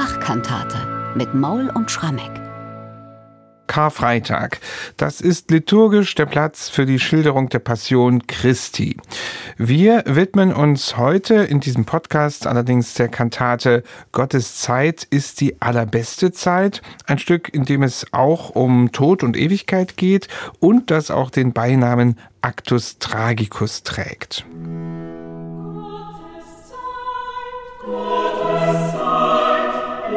Bach-Kantate 0.00 1.12
mit 1.14 1.34
Maul 1.34 1.68
und 1.74 1.90
Schrammeck. 1.90 2.30
Karfreitag. 3.66 4.58
Das 4.96 5.20
ist 5.20 5.50
liturgisch 5.50 6.14
der 6.14 6.24
Platz 6.24 6.70
für 6.70 6.86
die 6.86 6.98
Schilderung 6.98 7.50
der 7.50 7.58
Passion 7.58 8.26
Christi. 8.26 8.96
Wir 9.58 10.02
widmen 10.06 10.54
uns 10.54 10.96
heute 10.96 11.34
in 11.34 11.60
diesem 11.60 11.84
Podcast 11.84 12.46
allerdings 12.46 12.94
der 12.94 13.08
Kantate 13.08 13.82
Gottes 14.10 14.56
Zeit 14.56 15.06
ist 15.10 15.42
die 15.42 15.60
allerbeste 15.60 16.32
Zeit. 16.32 16.80
Ein 17.04 17.18
Stück, 17.18 17.52
in 17.52 17.66
dem 17.66 17.82
es 17.82 18.06
auch 18.12 18.48
um 18.48 18.92
Tod 18.92 19.22
und 19.22 19.36
Ewigkeit 19.36 19.98
geht 19.98 20.28
und 20.60 20.90
das 20.90 21.10
auch 21.10 21.28
den 21.28 21.52
Beinamen 21.52 22.18
Actus 22.40 22.98
Tragicus 23.00 23.82
trägt. 23.82 24.46
Gottes 25.74 26.70
Zeit, 26.70 27.84
Gottes 27.84 28.29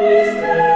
Zeit 0.03 0.72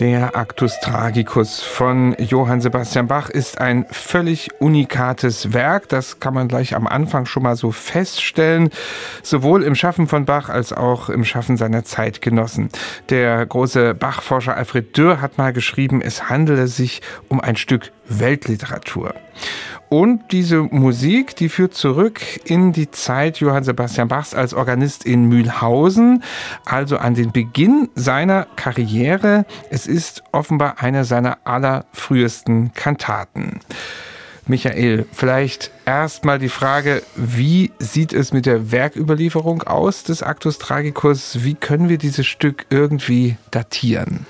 Der 0.00 0.34
Actus 0.34 0.80
Tragicus 0.80 1.60
von 1.60 2.16
Johann 2.18 2.62
Sebastian 2.62 3.06
Bach 3.06 3.28
ist 3.28 3.60
ein 3.60 3.84
völlig 3.90 4.48
unikates 4.58 5.52
Werk. 5.52 5.90
Das 5.90 6.20
kann 6.20 6.32
man 6.32 6.48
gleich 6.48 6.74
am 6.74 6.86
Anfang 6.86 7.26
schon 7.26 7.42
mal 7.42 7.54
so 7.54 7.70
feststellen. 7.70 8.70
Sowohl 9.22 9.62
im 9.62 9.74
Schaffen 9.74 10.06
von 10.06 10.24
Bach 10.24 10.48
als 10.48 10.72
auch 10.72 11.10
im 11.10 11.26
Schaffen 11.26 11.58
seiner 11.58 11.84
Zeitgenossen. 11.84 12.70
Der 13.10 13.44
große 13.44 13.92
Bach-Forscher 13.92 14.56
Alfred 14.56 14.96
Dürr 14.96 15.20
hat 15.20 15.36
mal 15.36 15.52
geschrieben, 15.52 16.00
es 16.00 16.30
handele 16.30 16.66
sich 16.66 17.02
um 17.28 17.38
ein 17.38 17.56
Stück 17.56 17.92
Weltliteratur. 18.10 19.14
Und 19.88 20.30
diese 20.30 20.60
Musik, 20.62 21.34
die 21.34 21.48
führt 21.48 21.74
zurück 21.74 22.20
in 22.44 22.72
die 22.72 22.92
Zeit 22.92 23.38
Johann 23.38 23.64
Sebastian 23.64 24.06
Bachs 24.06 24.34
als 24.34 24.54
Organist 24.54 25.04
in 25.04 25.24
Mühlhausen, 25.24 26.22
also 26.64 26.98
an 26.98 27.14
den 27.14 27.32
Beginn 27.32 27.88
seiner 27.96 28.46
Karriere. 28.54 29.46
Es 29.68 29.88
ist 29.88 30.22
offenbar 30.30 30.76
eine 30.78 31.04
seiner 31.04 31.38
allerfrühesten 31.42 32.72
Kantaten. 32.72 33.60
Michael, 34.46 35.06
vielleicht 35.12 35.72
erstmal 35.86 36.38
die 36.38 36.48
Frage, 36.48 37.02
wie 37.16 37.72
sieht 37.78 38.12
es 38.12 38.32
mit 38.32 38.46
der 38.46 38.70
Werküberlieferung 38.70 39.62
aus 39.64 40.04
des 40.04 40.22
Actus 40.22 40.58
Tragicus? 40.58 41.44
Wie 41.44 41.54
können 41.54 41.88
wir 41.88 41.98
dieses 41.98 42.26
Stück 42.26 42.66
irgendwie 42.70 43.36
datieren? 43.50 44.26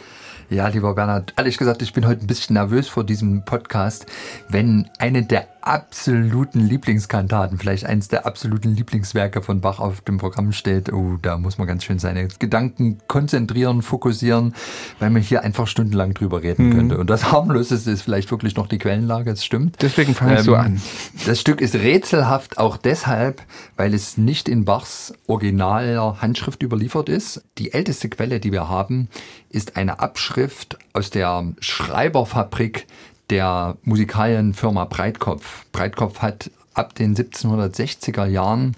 Ja, 0.51 0.67
lieber 0.67 0.97
Bernhard, 0.97 1.33
ehrlich 1.37 1.59
gesagt, 1.59 1.81
ich 1.81 1.93
bin 1.93 2.09
heute 2.09 2.25
ein 2.25 2.27
bisschen 2.27 2.55
nervös 2.55 2.89
vor 2.89 3.05
diesem 3.05 3.43
Podcast, 3.43 4.07
wenn 4.49 4.91
eine 4.99 5.23
der 5.23 5.47
absoluten 5.63 6.61
Lieblingskantaten, 6.61 7.59
vielleicht 7.59 7.87
eines 7.87 8.09
der 8.09 8.27
absoluten 8.27 8.75
Lieblingswerke 8.75 9.43
von 9.43 9.61
Bach 9.61 9.79
auf 9.79 10.01
dem 10.01 10.19
Programm 10.19 10.53
steht. 10.53 10.93
Oh, 10.93 11.17
da 11.21 11.39
muss 11.39 11.59
man 11.59 11.67
ganz 11.67 11.85
schön 11.85 11.99
seine 11.99 12.29
Gedanken 12.39 12.99
konzentrieren, 13.09 13.83
fokussieren, 13.83 14.55
weil 14.99 15.11
man 15.11 15.23
hier 15.23 15.43
einfach 15.43 15.67
stundenlang 15.67 16.15
drüber 16.15 16.43
reden 16.43 16.69
mhm. 16.69 16.75
könnte. 16.75 16.99
Und 16.99 17.11
das 17.11 17.33
harmloseste 17.33 17.91
ist 17.91 18.03
vielleicht 18.03 18.31
wirklich 18.31 18.57
noch 18.57 18.67
die 18.67 18.79
Quellenlage, 18.79 19.31
es 19.31 19.45
stimmt. 19.45 19.77
Deswegen 19.81 20.15
fange 20.15 20.35
ich 20.35 20.39
ähm, 20.41 20.45
so 20.45 20.55
an. 20.55 20.81
Das 21.27 21.41
Stück 21.41 21.61
ist 21.61 21.75
rätselhaft 21.75 22.59
auch 22.59 22.77
deshalb, 22.77 23.43
weil 23.77 23.95
es 23.95 24.17
nicht 24.17 24.49
in 24.49 24.65
Bachs 24.65 25.13
originaler 25.27 26.21
Handschrift 26.21 26.63
überliefert 26.63 27.09
ist. 27.09 27.43
Die 27.59 27.73
älteste 27.73 28.09
Quelle, 28.09 28.41
die 28.41 28.53
wir 28.53 28.69
haben, 28.69 29.09
ist 29.51 29.77
eine 29.77 30.01
Abschrift 30.01 30.79
aus 30.93 31.11
der 31.11 31.45
Schreiberfabrik 31.61 32.87
der 33.31 33.77
Musikalienfirma 33.85 34.85
Breitkopf. 34.85 35.67
Breitkopf 35.73 36.21
hat 36.21 36.51
ab 36.75 36.95
den 36.95 37.17
1760er 37.17 38.27
Jahren 38.27 38.77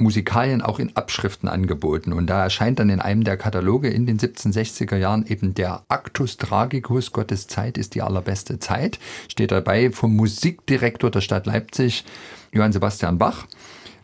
Musikalien 0.00 0.62
auch 0.62 0.78
in 0.78 0.96
Abschriften 0.96 1.48
angeboten. 1.48 2.12
Und 2.12 2.26
da 2.26 2.42
erscheint 2.42 2.78
dann 2.78 2.90
in 2.90 3.00
einem 3.00 3.22
der 3.22 3.36
Kataloge 3.36 3.88
in 3.88 4.06
den 4.06 4.18
1760er 4.18 4.96
Jahren 4.96 5.26
eben 5.26 5.54
der 5.54 5.82
Actus 5.88 6.38
Tragicus, 6.38 7.12
Gottes 7.12 7.46
Zeit 7.46 7.76
ist 7.76 7.94
die 7.94 8.02
allerbeste 8.02 8.58
Zeit. 8.58 8.98
Steht 9.28 9.52
dabei 9.52 9.90
vom 9.90 10.16
Musikdirektor 10.16 11.10
der 11.10 11.20
Stadt 11.20 11.46
Leipzig, 11.46 12.04
Johann 12.52 12.72
Sebastian 12.72 13.18
Bach. 13.18 13.46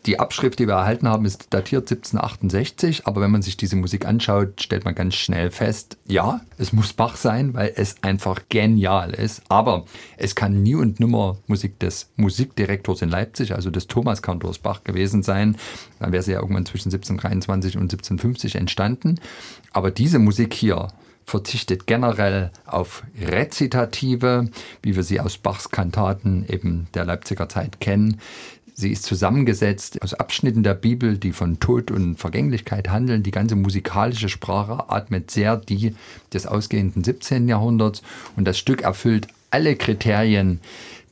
Die 0.07 0.21
Abschrift, 0.21 0.57
die 0.59 0.67
wir 0.67 0.75
erhalten 0.75 1.05
haben, 1.05 1.25
ist 1.25 1.47
datiert 1.49 1.91
1768, 1.91 3.07
aber 3.07 3.19
wenn 3.19 3.29
man 3.29 3.41
sich 3.41 3.57
diese 3.57 3.75
Musik 3.75 4.05
anschaut, 4.05 4.61
stellt 4.61 4.85
man 4.85 4.95
ganz 4.95 5.15
schnell 5.15 5.51
fest, 5.51 5.97
ja, 6.07 6.39
es 6.57 6.71
muss 6.71 6.93
Bach 6.93 7.17
sein, 7.17 7.53
weil 7.53 7.73
es 7.75 8.01
einfach 8.03 8.43
genial 8.47 9.13
ist, 9.13 9.41
aber 9.49 9.83
es 10.15 10.33
kann 10.33 10.63
nie 10.63 10.75
und 10.75 11.01
nimmer 11.01 11.37
Musik 11.47 11.77
des 11.79 12.09
Musikdirektors 12.15 13.01
in 13.01 13.09
Leipzig, 13.09 13.53
also 13.53 13.69
des 13.69 13.87
Thomas 13.87 14.21
Kantors 14.21 14.59
Bach 14.59 14.85
gewesen 14.85 15.23
sein. 15.23 15.57
Dann 15.99 16.13
wäre 16.13 16.23
sie 16.23 16.31
ja 16.31 16.39
irgendwann 16.39 16.65
zwischen 16.65 16.87
1723 16.87 17.75
und 17.75 17.91
1750 17.91 18.55
entstanden. 18.55 19.19
Aber 19.73 19.91
diese 19.91 20.19
Musik 20.19 20.53
hier, 20.53 20.87
verzichtet 21.27 21.87
generell 21.87 22.51
auf 22.65 23.03
Rezitative, 23.21 24.49
wie 24.81 24.95
wir 24.95 25.03
sie 25.03 25.19
aus 25.19 25.37
Bachs 25.37 25.69
Kantaten 25.69 26.45
eben 26.47 26.87
der 26.93 27.03
Leipziger 27.03 27.49
Zeit 27.49 27.81
kennen. 27.81 28.21
Sie 28.79 28.91
ist 28.91 29.05
zusammengesetzt 29.05 30.03
aus 30.03 30.13
Abschnitten 30.13 30.61
der 30.61 30.75
Bibel, 30.75 31.17
die 31.17 31.31
von 31.31 31.59
Tod 31.59 31.89
und 31.89 32.17
Vergänglichkeit 32.17 32.89
handeln. 32.89 33.23
Die 33.23 33.31
ganze 33.31 33.55
musikalische 33.55 34.29
Sprache 34.29 34.91
atmet 34.91 35.31
sehr 35.31 35.57
die 35.57 35.95
des 36.31 36.45
ausgehenden 36.45 37.03
17. 37.03 37.47
Jahrhunderts 37.47 38.03
und 38.35 38.45
das 38.45 38.59
Stück 38.59 38.83
erfüllt 38.83 39.29
alle 39.49 39.75
Kriterien, 39.75 40.61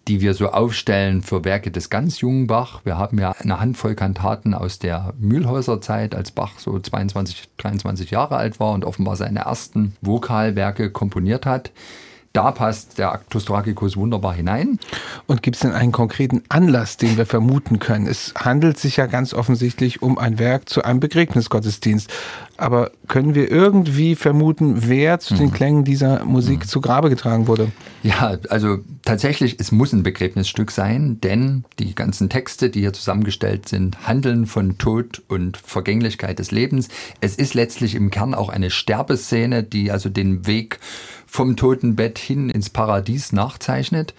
die 0.08 0.22
wir 0.22 0.36
so 0.36 0.50
aufstellen 0.50 1.24
für 1.24 1.44
Werke 1.44 1.72
des 1.72 1.90
ganz 1.90 2.22
jungen 2.22 2.46
Bach. 2.46 2.82
Wir 2.84 3.00
haben 3.00 3.18
ja 3.18 3.32
eine 3.32 3.60
Handvoll 3.60 3.96
Kantaten 3.96 4.54
aus 4.54 4.78
der 4.78 5.16
Mühlhäuser 5.18 5.82
Zeit, 5.82 6.14
als 6.14 6.30
Bach 6.30 6.60
so 6.60 6.78
22, 6.78 7.50
23 7.58 8.12
Jahre 8.12 8.36
alt 8.36 8.60
war 8.60 8.74
und 8.74 8.86
offenbar 8.86 9.16
seine 9.16 9.40
ersten 9.40 9.96
Vokalwerke 10.02 10.92
komponiert 10.92 11.48
hat 11.48 11.72
da 12.36 12.52
passt 12.52 12.98
der 12.98 13.14
Actus 13.14 13.46
Tragicus 13.46 13.96
wunderbar 13.96 14.34
hinein. 14.34 14.78
Und 15.26 15.42
gibt 15.42 15.56
es 15.56 15.62
denn 15.62 15.72
einen 15.72 15.92
konkreten 15.92 16.44
Anlass, 16.50 16.98
den 16.98 17.18
wir 17.18 17.26
vermuten 17.26 17.80
können? 17.80 18.08
Es 18.08 18.34
handelt 18.36 18.78
sich 18.78 18.98
ja 18.98 19.06
ganz 19.06 19.34
offensichtlich 19.34 20.02
um 20.02 20.18
ein 20.18 20.38
Werk 20.38 20.68
zu 20.68 20.84
einem 20.84 21.00
Begräbnisgottesdienst. 21.00 22.12
Aber 22.58 22.92
können 23.08 23.36
wir 23.36 23.52
irgendwie 23.52 24.16
vermuten, 24.16 24.88
wer 24.88 25.20
zu 25.20 25.36
den 25.36 25.48
mhm. 25.48 25.54
Klängen 25.54 25.84
dieser 25.84 26.26
Musik 26.26 26.60
mhm. 26.60 26.68
zu 26.68 26.82
Grabe 26.82 27.10
getragen 27.10 27.48
wurde? 27.48 27.72
Ja, 28.04 28.38
also 28.50 28.80
tatsächlich, 29.04 29.60
es 29.60 29.72
muss 29.72 29.94
ein 29.94 30.04
Begräbnisstück 30.04 30.72
sein, 30.72 31.20
denn 31.22 31.66
die 31.80 31.96
ganzen 31.96 32.30
Texte, 32.30 32.70
die 32.70 32.82
hier 32.82 32.94
zusammengestellt 32.94 33.68
sind, 33.68 34.08
handeln 34.08 34.46
von 34.46 34.78
Tod 34.78 35.22
und 35.28 35.58
Vergänglichkeit 35.58 36.40
des 36.40 36.52
Lebens. 36.52 36.90
Es 37.20 37.36
ist 37.36 37.54
letztlich 37.54 37.96
im 37.96 38.12
Kern 38.12 38.34
auch 38.34 38.50
eine 38.50 38.70
Sterbeszene, 38.70 39.64
die 39.64 39.92
also 39.92 40.10
den 40.10 40.48
Weg 40.48 40.80
vom 41.36 41.58
Totenbett 41.58 42.18
hin 42.18 42.50
ins 42.50 42.70
Paradies 42.70 43.34
nachzeichnet. 43.34 44.14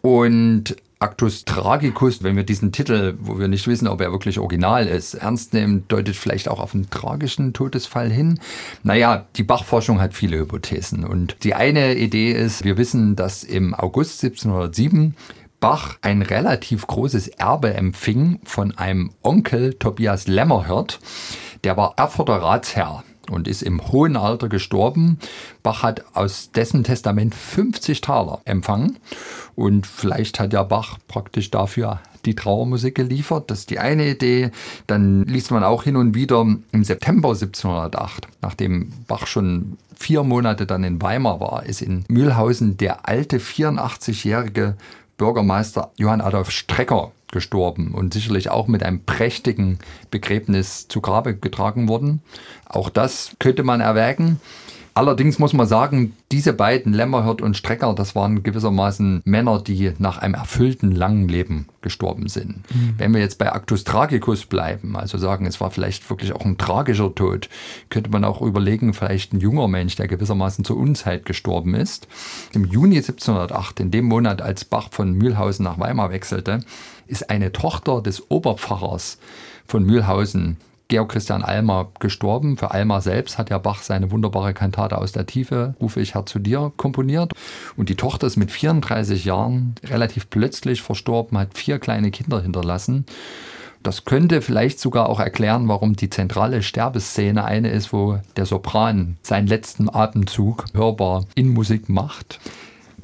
Und 0.00 0.76
Actus 0.98 1.44
Tragicus, 1.44 2.22
wenn 2.22 2.36
wir 2.36 2.44
diesen 2.44 2.72
Titel, 2.72 3.18
wo 3.20 3.38
wir 3.38 3.48
nicht 3.48 3.66
wissen, 3.66 3.88
ob 3.88 4.00
er 4.00 4.12
wirklich 4.12 4.38
original 4.38 4.86
ist, 4.86 5.14
ernst 5.14 5.52
nehmen, 5.52 5.84
deutet 5.88 6.16
vielleicht 6.16 6.48
auch 6.48 6.60
auf 6.60 6.74
einen 6.74 6.88
tragischen 6.88 7.52
Todesfall 7.52 8.10
hin. 8.10 8.40
Naja, 8.82 9.26
die 9.36 9.42
Bachforschung 9.42 10.00
hat 10.00 10.14
viele 10.14 10.38
Hypothesen. 10.38 11.04
Und 11.04 11.36
die 11.42 11.54
eine 11.54 11.96
Idee 11.96 12.32
ist, 12.32 12.64
wir 12.64 12.78
wissen, 12.78 13.16
dass 13.16 13.44
im 13.44 13.74
August 13.74 14.24
1707 14.24 15.16
Bach 15.58 15.96
ein 16.02 16.22
relativ 16.22 16.86
großes 16.86 17.28
Erbe 17.28 17.74
empfing 17.74 18.38
von 18.44 18.76
einem 18.78 19.10
Onkel 19.22 19.74
Tobias 19.74 20.28
Lämmerhirt. 20.28 21.00
Der 21.64 21.76
war 21.76 21.94
Erfurter 21.96 22.36
Ratsherr 22.36 23.02
und 23.30 23.48
ist 23.48 23.62
im 23.62 23.92
hohen 23.92 24.16
Alter 24.16 24.48
gestorben. 24.48 25.18
Bach 25.62 25.82
hat 25.82 26.04
aus 26.14 26.50
dessen 26.52 26.84
Testament 26.84 27.34
50 27.34 28.00
Taler 28.00 28.40
empfangen 28.44 28.98
und 29.54 29.86
vielleicht 29.86 30.40
hat 30.40 30.52
ja 30.52 30.62
Bach 30.62 30.98
praktisch 31.08 31.50
dafür 31.50 32.00
die 32.24 32.34
Trauermusik 32.34 32.94
geliefert. 32.94 33.50
Das 33.50 33.60
ist 33.60 33.70
die 33.70 33.78
eine 33.78 34.08
Idee. 34.08 34.50
Dann 34.86 35.24
liest 35.24 35.50
man 35.50 35.64
auch 35.64 35.84
hin 35.84 35.96
und 35.96 36.14
wieder 36.14 36.40
im 36.40 36.84
September 36.84 37.28
1708, 37.28 38.28
nachdem 38.42 38.92
Bach 39.06 39.26
schon 39.26 39.78
vier 39.96 40.22
Monate 40.22 40.66
dann 40.66 40.84
in 40.84 41.00
Weimar 41.00 41.40
war, 41.40 41.64
ist 41.64 41.82
in 41.82 42.04
Mühlhausen 42.08 42.76
der 42.76 43.08
alte 43.08 43.38
84-jährige 43.38 44.76
Bürgermeister 45.16 45.92
Johann 45.96 46.20
Adolf 46.20 46.50
Strecker 46.50 47.12
gestorben 47.32 47.92
und 47.92 48.14
sicherlich 48.14 48.50
auch 48.50 48.68
mit 48.68 48.82
einem 48.82 49.04
prächtigen 49.04 49.78
Begräbnis 50.10 50.88
zu 50.88 51.00
Grabe 51.00 51.36
getragen 51.36 51.88
worden. 51.88 52.22
Auch 52.66 52.88
das 52.88 53.32
könnte 53.38 53.62
man 53.62 53.80
erwägen. 53.80 54.40
Allerdings 54.96 55.38
muss 55.38 55.52
man 55.52 55.66
sagen, 55.66 56.16
diese 56.32 56.54
beiden, 56.54 56.94
Lämmerhirt 56.94 57.42
und 57.42 57.54
Strecker, 57.54 57.94
das 57.94 58.14
waren 58.14 58.42
gewissermaßen 58.42 59.20
Männer, 59.26 59.60
die 59.60 59.92
nach 59.98 60.16
einem 60.16 60.32
erfüllten 60.32 60.90
langen 60.90 61.28
Leben 61.28 61.68
gestorben 61.82 62.28
sind. 62.28 62.64
Mhm. 62.74 62.94
Wenn 62.96 63.12
wir 63.12 63.20
jetzt 63.20 63.36
bei 63.36 63.52
Actus 63.52 63.84
Tragicus 63.84 64.46
bleiben, 64.46 64.96
also 64.96 65.18
sagen, 65.18 65.44
es 65.44 65.60
war 65.60 65.70
vielleicht 65.70 66.08
wirklich 66.08 66.32
auch 66.32 66.46
ein 66.46 66.56
tragischer 66.56 67.14
Tod, 67.14 67.50
könnte 67.90 68.08
man 68.08 68.24
auch 68.24 68.40
überlegen, 68.40 68.94
vielleicht 68.94 69.34
ein 69.34 69.40
junger 69.40 69.68
Mensch, 69.68 69.96
der 69.96 70.08
gewissermaßen 70.08 70.64
zur 70.64 70.78
Unzeit 70.78 71.26
gestorben 71.26 71.74
ist. 71.74 72.08
Im 72.54 72.64
Juni 72.64 72.96
1708, 72.96 73.80
in 73.80 73.90
dem 73.90 74.06
Monat, 74.06 74.40
als 74.40 74.64
Bach 74.64 74.88
von 74.92 75.12
Mühlhausen 75.12 75.62
nach 75.62 75.78
Weimar 75.78 76.10
wechselte, 76.10 76.60
ist 77.06 77.28
eine 77.28 77.52
Tochter 77.52 78.00
des 78.00 78.30
Oberpfarrers 78.30 79.18
von 79.66 79.84
Mühlhausen 79.84 80.56
Georg 80.88 81.10
Christian 81.10 81.42
Almer 81.42 81.90
gestorben. 81.98 82.56
Für 82.56 82.70
Almer 82.70 83.00
selbst 83.00 83.38
hat 83.38 83.50
ja 83.50 83.58
Bach 83.58 83.82
seine 83.82 84.10
wunderbare 84.10 84.54
Kantate 84.54 84.98
aus 84.98 85.12
der 85.12 85.26
Tiefe, 85.26 85.74
Rufe 85.80 86.00
ich 86.00 86.14
Herr 86.14 86.26
zu 86.26 86.38
dir, 86.38 86.72
komponiert. 86.76 87.32
Und 87.76 87.88
die 87.88 87.96
Tochter 87.96 88.26
ist 88.26 88.36
mit 88.36 88.50
34 88.50 89.24
Jahren 89.24 89.74
relativ 89.84 90.30
plötzlich 90.30 90.82
verstorben, 90.82 91.38
hat 91.38 91.58
vier 91.58 91.78
kleine 91.78 92.10
Kinder 92.10 92.40
hinterlassen. 92.40 93.04
Das 93.82 94.04
könnte 94.04 94.42
vielleicht 94.42 94.80
sogar 94.80 95.08
auch 95.08 95.20
erklären, 95.20 95.68
warum 95.68 95.94
die 95.94 96.10
zentrale 96.10 96.62
Sterbeszene 96.62 97.44
eine 97.44 97.70
ist, 97.70 97.92
wo 97.92 98.18
der 98.36 98.46
Sopran 98.46 99.16
seinen 99.22 99.46
letzten 99.46 99.88
Atemzug 99.88 100.64
hörbar 100.74 101.24
in 101.36 101.50
Musik 101.50 101.88
macht. 101.88 102.40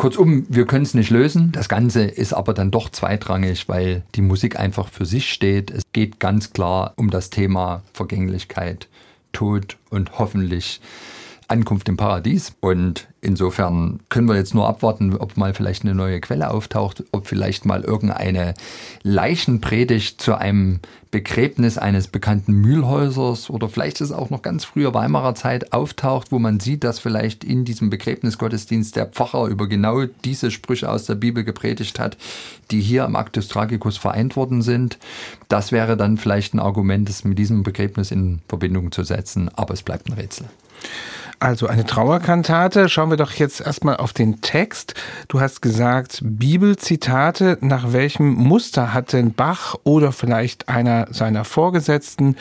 Kurzum, 0.03 0.47
wir 0.49 0.67
können 0.67 0.83
es 0.83 0.95
nicht 0.95 1.11
lösen. 1.11 1.53
Das 1.53 1.69
Ganze 1.69 2.03
ist 2.03 2.33
aber 2.33 2.55
dann 2.55 2.73
doch 2.73 2.89
zweitrangig, 2.89 3.69
weil 3.69 4.03
die 4.17 4.21
Musik 4.21 4.59
einfach 4.59 4.89
für 4.89 5.07
sich 5.07 5.33
steht. 5.33 5.71
Es 5.71 5.85
geht 5.93 6.19
ganz 6.19 6.53
klar 6.53 6.95
um 6.97 7.09
das 7.09 7.31
Thema 7.31 7.83
Vergänglichkeit, 7.93 8.89
Tod 9.33 9.77
und 9.91 10.19
hoffentlich 10.19 10.81
Ankunft 11.53 11.89
im 11.89 11.97
Paradies. 11.97 12.55
Und 12.61 13.09
insofern 13.21 14.01
können 14.09 14.29
wir 14.29 14.37
jetzt 14.37 14.55
nur 14.55 14.69
abwarten, 14.69 15.15
ob 15.17 15.37
mal 15.37 15.55
vielleicht 15.55 15.85
eine 15.85 15.95
neue 15.95 16.21
Quelle 16.21 16.51
auftaucht, 16.51 17.05
ob 17.13 17.27
vielleicht 17.27 17.67
mal 17.67 17.83
irgendeine 17.83 18.55
Leichenpredigt 19.03 20.21
zu 20.21 20.35
einem 20.35 20.81
Begräbnis 21.13 21.77
eines 21.77 22.09
bekannten 22.09 22.55
Mühlhäusers 22.55 23.51
oder 23.51 23.69
vielleicht 23.69 24.01
ist 24.01 24.09
es 24.09 24.17
auch 24.17 24.31
noch 24.31 24.41
ganz 24.41 24.65
früher 24.65 24.95
Weimarer 24.95 25.35
Zeit 25.35 25.75
auftaucht, 25.75 26.33
wo 26.33 26.39
man 26.39 26.59
sieht, 26.59 26.85
dass 26.85 27.01
vielleicht 27.01 27.45
in 27.45 27.67
diesem 27.67 27.91
Begräbnisgottesdienst 27.91 28.97
der 28.97 29.05
Pfarrer 29.05 29.49
über 29.49 29.69
genau 29.69 30.07
diese 30.25 30.51
Sprüche 30.51 30.91
aus 30.91 31.05
der 31.05 31.17
Bibel 31.17 31.45
gepredigt 31.45 32.01
hat, 32.01 32.17
die 32.71 32.81
hier 32.81 33.05
im 33.05 33.15
Actus 33.15 33.49
Tragicus 33.49 33.99
vereint 33.99 34.37
worden 34.37 34.63
sind. 34.63 34.99
Das 35.49 35.71
wäre 35.71 35.99
dann 35.99 36.17
vielleicht 36.17 36.55
ein 36.55 36.61
Argument, 36.61 37.11
es 37.11 37.25
mit 37.25 37.39
diesem 37.39 37.63
Begräbnis 37.63 38.11
in 38.11 38.41
Verbindung 38.49 38.91
zu 38.91 39.05
setzen, 39.05 39.51
aber 39.55 39.75
es 39.75 39.83
bleibt 39.83 40.09
ein 40.09 40.15
Rätsel. 40.15 40.47
Also 41.43 41.67
eine 41.67 41.85
Trauerkantate. 41.85 42.89
Schauen 42.89 43.11
wir 43.11 43.17
doch 43.17 43.33
jetzt 43.33 43.61
erstmal 43.61 43.97
auf 43.97 44.13
den 44.13 44.43
Text. 44.43 44.95
Du 45.27 45.41
hast 45.41 45.61
gesagt, 45.61 46.21
Bibelzitate. 46.23 47.59
Nach 47.63 47.93
welchem 47.93 48.33
Muster 48.33 48.95
hat 48.95 49.13
denn 49.13 49.33
Bach 49.35 49.75
oder 49.83 50.13
vielleicht 50.13 50.69
einer 50.69 51.09
seiner 51.11 51.45
Vorgesetzten 51.45 52.37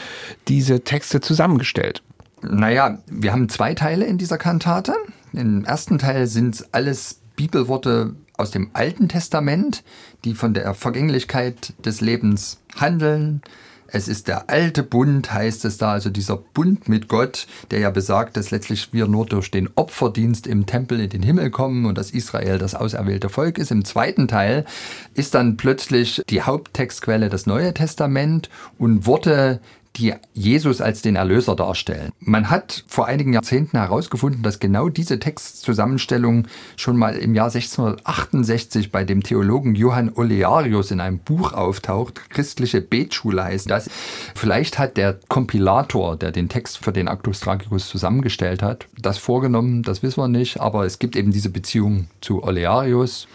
diese 0.48 0.84
Texte 0.84 1.20
zusammengestellt? 1.20 2.04
Naja, 2.44 3.00
wir 3.08 3.32
haben 3.32 3.50
zwei 3.50 3.74
Teile 3.74 4.06
in 4.06 4.20
dieser 4.20 4.38
Kantate. 4.38 4.94
Im 5.34 5.66
ersten 5.66 5.98
Teil 5.98 6.28
sind 6.28 6.64
alles 6.72 7.22
Bibelworte 7.36 8.14
aus 8.38 8.52
dem 8.52 8.70
Alten 8.74 9.10
Testament, 9.10 9.84
die 10.26 10.36
von 10.36 10.54
der 10.54 10.76
Vergänglichkeit 10.76 11.74
des 11.84 12.02
Lebens 12.02 12.60
handeln, 12.76 13.42
es 13.92 14.08
ist 14.08 14.28
der 14.28 14.50
alte 14.50 14.84
Bund, 14.84 15.34
heißt 15.34 15.66
es 15.66 15.78
da, 15.78 15.92
also 15.92 16.10
dieser 16.10 16.38
Bund 16.38 16.88
mit 16.88 17.08
Gott, 17.08 17.48
der 17.72 17.80
ja 17.80 17.90
besagt, 17.90 18.38
dass 18.38 18.52
letztlich 18.52 18.94
wir 18.94 19.08
nur 19.08 19.26
durch 19.26 19.52
den 19.52 19.70
Opferdienst 19.76 20.48
im 20.48 20.66
Tempel 20.66 21.00
in 21.00 21.10
den 21.10 21.24
Himmel 21.24 21.52
kommen 21.52 21.86
und 21.86 21.98
dass 21.98 22.12
Israel 22.12 22.58
das 22.58 22.76
auserwählte 22.76 23.30
Volk 23.30 23.58
ist. 23.58 23.72
Im 23.72 23.86
zweiten 23.86 24.28
Teil 24.28 24.66
ist 25.14 25.34
dann 25.36 25.58
plötzlich 25.58 26.22
die 26.30 26.42
Haupttextquelle 26.42 27.30
das 27.30 27.46
Neue 27.46 27.74
Testament 27.74 28.50
und 28.78 29.06
Worte, 29.06 29.60
die 29.98 30.14
Jesus 30.34 30.80
als 30.80 31.02
den 31.02 31.16
Erlöser 31.16 31.56
darstellen. 31.56 32.12
Man 32.20 32.50
hat 32.50 32.86
vor 32.88 33.08
einigen 33.08 33.34
Jahrzehnten 33.34 33.78
herausgefunden, 33.78 34.42
dass 34.42 34.60
genau 34.60 34.88
diese 34.90 35.20
Textzusammenstellung 35.20 36.48
schon 36.78 36.96
mal 36.96 37.16
im 37.16 37.36
Jahr 37.36 37.48
1668 37.48 38.92
bei 38.92 39.04
dem 39.04 39.22
Theologen 39.22 39.76
Johann 39.76 40.12
Olearius 40.16 40.92
in 40.92 41.02
einem 41.02 41.20
Buch 41.20 41.54
auftaucht. 41.54 42.30
Christliche 42.30 42.80
Betschule 42.82 43.44
heißt 43.44 43.70
das. 43.70 43.90
Vielleicht 44.34 44.80
hat 44.80 44.96
der 44.96 45.20
Kompilator, 45.28 46.16
der 46.16 46.32
den 46.32 46.48
Text 46.48 46.78
für 46.78 46.94
den 46.94 47.08
Actus 47.08 47.42
Tragicus 47.42 47.90
zusammengestellt 47.90 48.64
hat, 48.64 48.88
das 48.98 49.18
vorgenommen, 49.18 49.84
das 49.84 50.04
wissen 50.04 50.22
wir 50.22 50.28
nicht, 50.30 50.62
aber 50.62 50.86
es 50.86 51.00
gibt 51.00 51.16
eben 51.16 51.32
diese 51.32 51.50
Beziehung 51.50 52.08
zu 52.22 52.44
Olearius. 52.44 53.28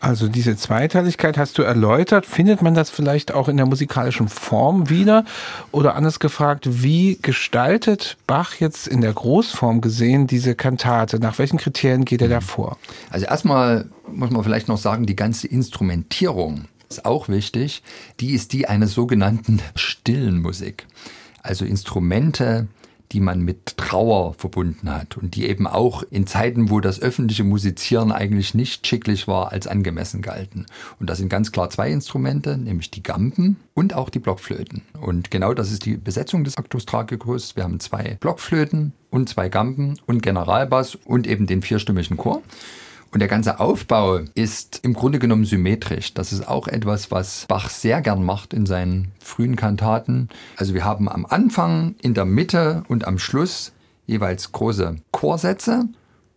Also 0.00 0.26
diese 0.26 0.56
Zweiteiligkeit 0.56 1.38
hast 1.38 1.58
du 1.58 1.62
erläutert. 1.62 2.26
Findet 2.26 2.60
man 2.60 2.74
das 2.74 2.90
vielleicht 2.90 3.32
auch 3.32 3.48
in 3.48 3.56
der 3.56 3.66
musikalischen 3.66 4.28
Form 4.28 4.90
wieder 4.90 5.24
oder 5.70 5.94
anders 6.02 6.18
gefragt, 6.18 6.82
wie 6.82 7.16
gestaltet 7.22 8.16
Bach 8.26 8.56
jetzt 8.56 8.88
in 8.88 9.02
der 9.02 9.12
Großform 9.12 9.80
gesehen 9.80 10.26
diese 10.26 10.56
Kantate? 10.56 11.20
Nach 11.20 11.38
welchen 11.38 11.58
Kriterien 11.58 12.04
geht 12.04 12.20
er 12.22 12.28
da 12.28 12.40
vor? 12.40 12.76
Also 13.10 13.26
erstmal 13.26 13.88
muss 14.12 14.30
man 14.30 14.42
vielleicht 14.42 14.66
noch 14.66 14.78
sagen, 14.78 15.06
die 15.06 15.14
ganze 15.14 15.46
Instrumentierung 15.46 16.64
ist 16.88 17.04
auch 17.04 17.28
wichtig. 17.28 17.84
Die 18.18 18.32
ist 18.32 18.52
die 18.52 18.66
einer 18.66 18.88
sogenannten 18.88 19.62
stillen 19.76 20.42
Musik. 20.42 20.88
Also 21.40 21.64
Instrumente, 21.64 22.66
die 23.12 23.20
man 23.20 23.42
mit 23.42 23.76
Trauer 23.76 24.34
verbunden 24.34 24.90
hat 24.90 25.18
und 25.18 25.34
die 25.34 25.46
eben 25.46 25.66
auch 25.66 26.02
in 26.02 26.26
Zeiten, 26.26 26.70
wo 26.70 26.80
das 26.80 27.00
öffentliche 27.00 27.44
Musizieren 27.44 28.10
eigentlich 28.10 28.54
nicht 28.54 28.86
schicklich 28.86 29.28
war, 29.28 29.52
als 29.52 29.66
angemessen 29.66 30.22
galten. 30.22 30.66
Und 30.98 31.10
das 31.10 31.18
sind 31.18 31.28
ganz 31.28 31.52
klar 31.52 31.68
zwei 31.68 31.90
Instrumente, 31.90 32.56
nämlich 32.56 32.90
die 32.90 33.02
Gampen 33.02 33.56
und 33.74 33.94
auch 33.94 34.08
die 34.08 34.18
Blockflöten. 34.18 34.82
Und 35.00 35.30
genau 35.30 35.52
das 35.52 35.70
ist 35.70 35.84
die 35.84 35.98
Besetzung 35.98 36.44
des 36.44 36.56
Actus 36.56 36.86
Tragicus. 36.86 37.54
Wir 37.54 37.64
haben 37.64 37.80
zwei 37.80 38.16
Blockflöten 38.18 38.92
und 39.10 39.28
zwei 39.28 39.50
Gampen 39.50 39.98
und 40.06 40.22
Generalbass 40.22 40.94
und 40.94 41.26
eben 41.26 41.46
den 41.46 41.60
vierstimmigen 41.60 42.16
Chor. 42.16 42.42
Und 43.12 43.20
der 43.20 43.28
ganze 43.28 43.60
Aufbau 43.60 44.20
ist 44.34 44.80
im 44.82 44.94
Grunde 44.94 45.18
genommen 45.18 45.44
symmetrisch. 45.44 46.14
Das 46.14 46.32
ist 46.32 46.48
auch 46.48 46.66
etwas, 46.66 47.10
was 47.10 47.44
Bach 47.46 47.68
sehr 47.68 48.00
gern 48.00 48.24
macht 48.24 48.54
in 48.54 48.64
seinen 48.64 49.12
frühen 49.20 49.54
Kantaten. 49.54 50.30
Also 50.56 50.72
wir 50.72 50.86
haben 50.86 51.10
am 51.10 51.26
Anfang, 51.26 51.94
in 52.00 52.14
der 52.14 52.24
Mitte 52.24 52.84
und 52.88 53.06
am 53.06 53.18
Schluss 53.18 53.72
jeweils 54.06 54.52
große 54.52 54.96
Chorsätze 55.10 55.88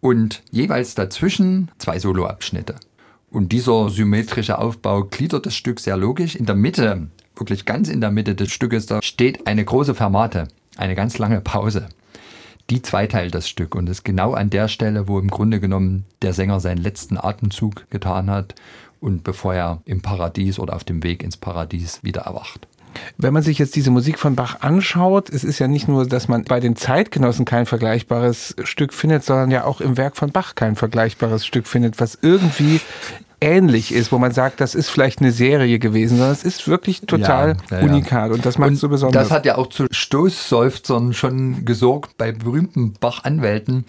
und 0.02 0.44
jeweils 0.52 0.96
dazwischen 0.96 1.72
zwei 1.78 1.98
Soloabschnitte. 1.98 2.76
Und 3.32 3.54
dieser 3.54 3.90
symmetrische 3.90 4.60
Aufbau 4.60 5.06
gliedert 5.06 5.46
das 5.46 5.56
Stück 5.56 5.80
sehr 5.80 5.96
logisch. 5.96 6.36
In 6.36 6.46
der 6.46 6.56
Mitte, 6.56 7.08
wirklich 7.38 7.64
ganz 7.64 7.88
in 7.88 8.02
der 8.02 8.12
Mitte 8.12 8.36
des 8.36 8.52
Stückes, 8.52 8.86
da 8.86 9.02
steht 9.02 9.48
eine 9.48 9.64
große 9.64 9.96
Fermate, 9.96 10.50
eine 10.76 10.96
ganz 10.96 11.18
lange 11.20 11.40
Pause 11.40 11.88
die 12.70 12.82
zweiteilt 12.82 13.36
das 13.36 13.48
Stück 13.48 13.76
und 13.76 13.88
ist 13.90 14.04
genau 14.04 14.34
an 14.34 14.50
der 14.50 14.68
Stelle, 14.68 15.08
wo 15.08 15.20
im 15.20 15.30
Grunde 15.30 15.60
genommen 15.60 16.06
der 16.22 16.34
Sänger 16.34 16.60
seinen 16.60 16.82
letzten 16.82 17.18
Atemzug 17.18 17.90
getan 17.90 18.30
hat 18.30 18.56
und 19.00 19.24
bevor 19.24 19.54
er 19.54 19.82
im 19.86 20.02
Paradies 20.02 20.58
oder 20.58 20.76
auf 20.76 20.84
dem 20.84 21.04
Weg 21.04 21.24
ins 21.24 21.38
Paradies 21.38 22.04
wieder 22.04 22.22
erwacht. 22.22 22.68
Wenn 23.18 23.34
man 23.34 23.44
sich 23.44 23.60
jetzt 23.60 23.76
diese 23.76 23.92
Musik 23.92 24.18
von 24.18 24.36
Bach 24.36 24.62
anschaut, 24.62 25.30
es 25.30 25.44
ist 25.44 25.60
ja 25.60 25.68
nicht 25.68 25.88
nur, 25.88 26.08
dass 26.08 26.28
man 26.28 26.44
bei 26.46 26.60
den 26.60 26.76
Zeitgenossen 26.76 27.46
kein 27.46 27.66
vergleichbares 27.66 28.56
Stück 28.64 28.94
findet, 28.94 29.24
sondern 29.24 29.52
ja 29.52 29.66
auch 29.66 29.82
im 29.82 29.98
Werk 29.98 30.16
von 30.16 30.32
Bach 30.32 30.56
kein 30.56 30.76
vergleichbares 30.76 31.46
Stück 31.46 31.68
findet, 31.68 32.00
was 32.00 32.18
irgendwie 32.22 32.80
ähnlich 33.42 33.94
ist, 33.94 34.12
wo 34.12 34.18
man 34.18 34.32
sagt, 34.32 34.62
das 34.62 34.76
ist 34.76 34.90
vielleicht 34.90 35.20
eine 35.20 35.32
Serie 35.32 35.80
gewesen, 35.80 36.18
sondern 36.18 36.34
es 36.34 36.44
ist 36.44 36.68
wirklich 36.68 37.02
total 37.02 37.58
ja, 37.70 37.80
ja, 37.80 37.84
unikat 37.84 38.32
und 38.32 38.46
das 38.46 38.58
macht 38.58 38.72
und 38.72 38.76
so 38.78 38.90
besonders. 38.90 39.24
Das 39.24 39.32
hat 39.32 39.46
ja 39.46 39.58
auch 39.58 39.68
zu 39.68 39.86
Stoßseufzern 39.90 41.14
schon 41.14 41.66
gesorgt 41.66 42.18
bei 42.18 42.32
berühmten 42.32 42.94
Bach-Anwälten. 42.94 43.86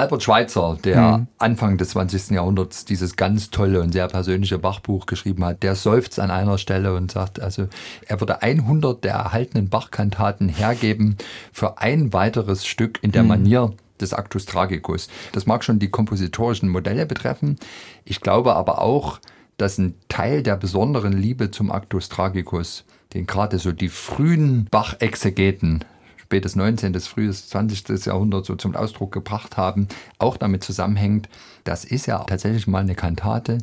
Albert 0.00 0.22
Schweitzer, 0.22 0.78
der 0.82 1.18
mhm. 1.18 1.26
Anfang 1.36 1.76
des 1.76 1.90
20. 1.90 2.30
Jahrhunderts 2.30 2.86
dieses 2.86 3.16
ganz 3.16 3.50
tolle 3.50 3.82
und 3.82 3.92
sehr 3.92 4.08
persönliche 4.08 4.58
Bachbuch 4.58 5.04
geschrieben 5.04 5.44
hat, 5.44 5.62
der 5.62 5.74
seufzt 5.74 6.18
an 6.18 6.30
einer 6.30 6.56
Stelle 6.56 6.94
und 6.94 7.12
sagt, 7.12 7.38
also 7.38 7.68
er 8.06 8.18
würde 8.20 8.40
100 8.40 9.04
der 9.04 9.12
erhaltenen 9.12 9.68
Bachkantaten 9.68 10.48
hergeben 10.48 11.16
für 11.52 11.78
ein 11.78 12.14
weiteres 12.14 12.66
Stück 12.66 12.98
in 13.02 13.12
der 13.12 13.24
mhm. 13.24 13.28
Manier 13.28 13.72
des 14.00 14.14
Actus 14.14 14.46
Tragicus. 14.46 15.08
Das 15.32 15.46
mag 15.46 15.64
schon 15.64 15.78
die 15.78 15.90
kompositorischen 15.90 16.68
Modelle 16.68 17.06
betreffen. 17.06 17.56
Ich 18.04 18.20
glaube 18.20 18.54
aber 18.56 18.80
auch, 18.80 19.20
dass 19.56 19.78
ein 19.78 19.94
Teil 20.08 20.42
der 20.42 20.56
besonderen 20.56 21.12
Liebe 21.12 21.50
zum 21.50 21.70
Actus 21.70 22.08
Tragicus, 22.08 22.84
den 23.12 23.26
gerade 23.26 23.58
so 23.58 23.72
die 23.72 23.88
frühen 23.88 24.66
Bach-Exegeten 24.70 25.84
spätes 26.30 26.54
19., 26.54 26.94
frühes 27.00 27.48
20. 27.48 28.06
Jahrhundert 28.06 28.46
so 28.46 28.54
zum 28.54 28.76
Ausdruck 28.76 29.10
gebracht 29.10 29.56
haben, 29.56 29.88
auch 30.18 30.36
damit 30.36 30.62
zusammenhängt, 30.62 31.28
das 31.64 31.84
ist 31.84 32.06
ja 32.06 32.22
tatsächlich 32.22 32.68
mal 32.68 32.78
eine 32.78 32.94
Kantate, 32.94 33.58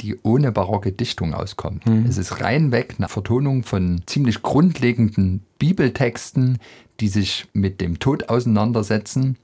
die 0.00 0.18
ohne 0.24 0.50
barocke 0.50 0.90
Dichtung 0.90 1.32
auskommt. 1.32 1.86
Mhm. 1.86 2.06
Es 2.06 2.18
ist 2.18 2.40
reinweg 2.40 2.96
eine 2.98 3.08
Vertonung 3.08 3.62
von 3.62 4.02
ziemlich 4.06 4.42
grundlegenden 4.42 5.44
Bibeltexten, 5.60 6.58
die 6.98 7.08
sich 7.08 7.46
mit 7.52 7.80
dem 7.80 8.00
Tod 8.00 8.28
auseinandersetzen 8.28 9.36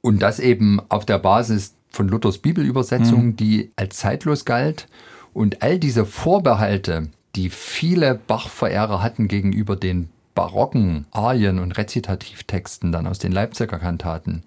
Und 0.00 0.20
das 0.20 0.38
eben 0.38 0.80
auf 0.88 1.04
der 1.04 1.18
Basis 1.18 1.74
von 1.90 2.08
Luthers 2.08 2.38
Bibelübersetzung, 2.38 3.26
mhm. 3.26 3.36
die 3.36 3.72
als 3.76 3.96
zeitlos 3.96 4.44
galt. 4.44 4.86
Und 5.34 5.62
all 5.62 5.78
diese 5.78 6.04
Vorbehalte, 6.04 7.08
die 7.36 7.50
viele 7.50 8.14
Bach-Verehrer 8.14 9.02
hatten 9.02 9.28
gegenüber 9.28 9.76
den 9.76 10.08
barocken 10.34 11.06
Arien 11.10 11.58
und 11.58 11.76
Rezitativtexten 11.76 12.92
dann 12.92 13.08
aus 13.08 13.18
den 13.18 13.32
Leipziger 13.32 13.78
Kantaten, 13.78 14.44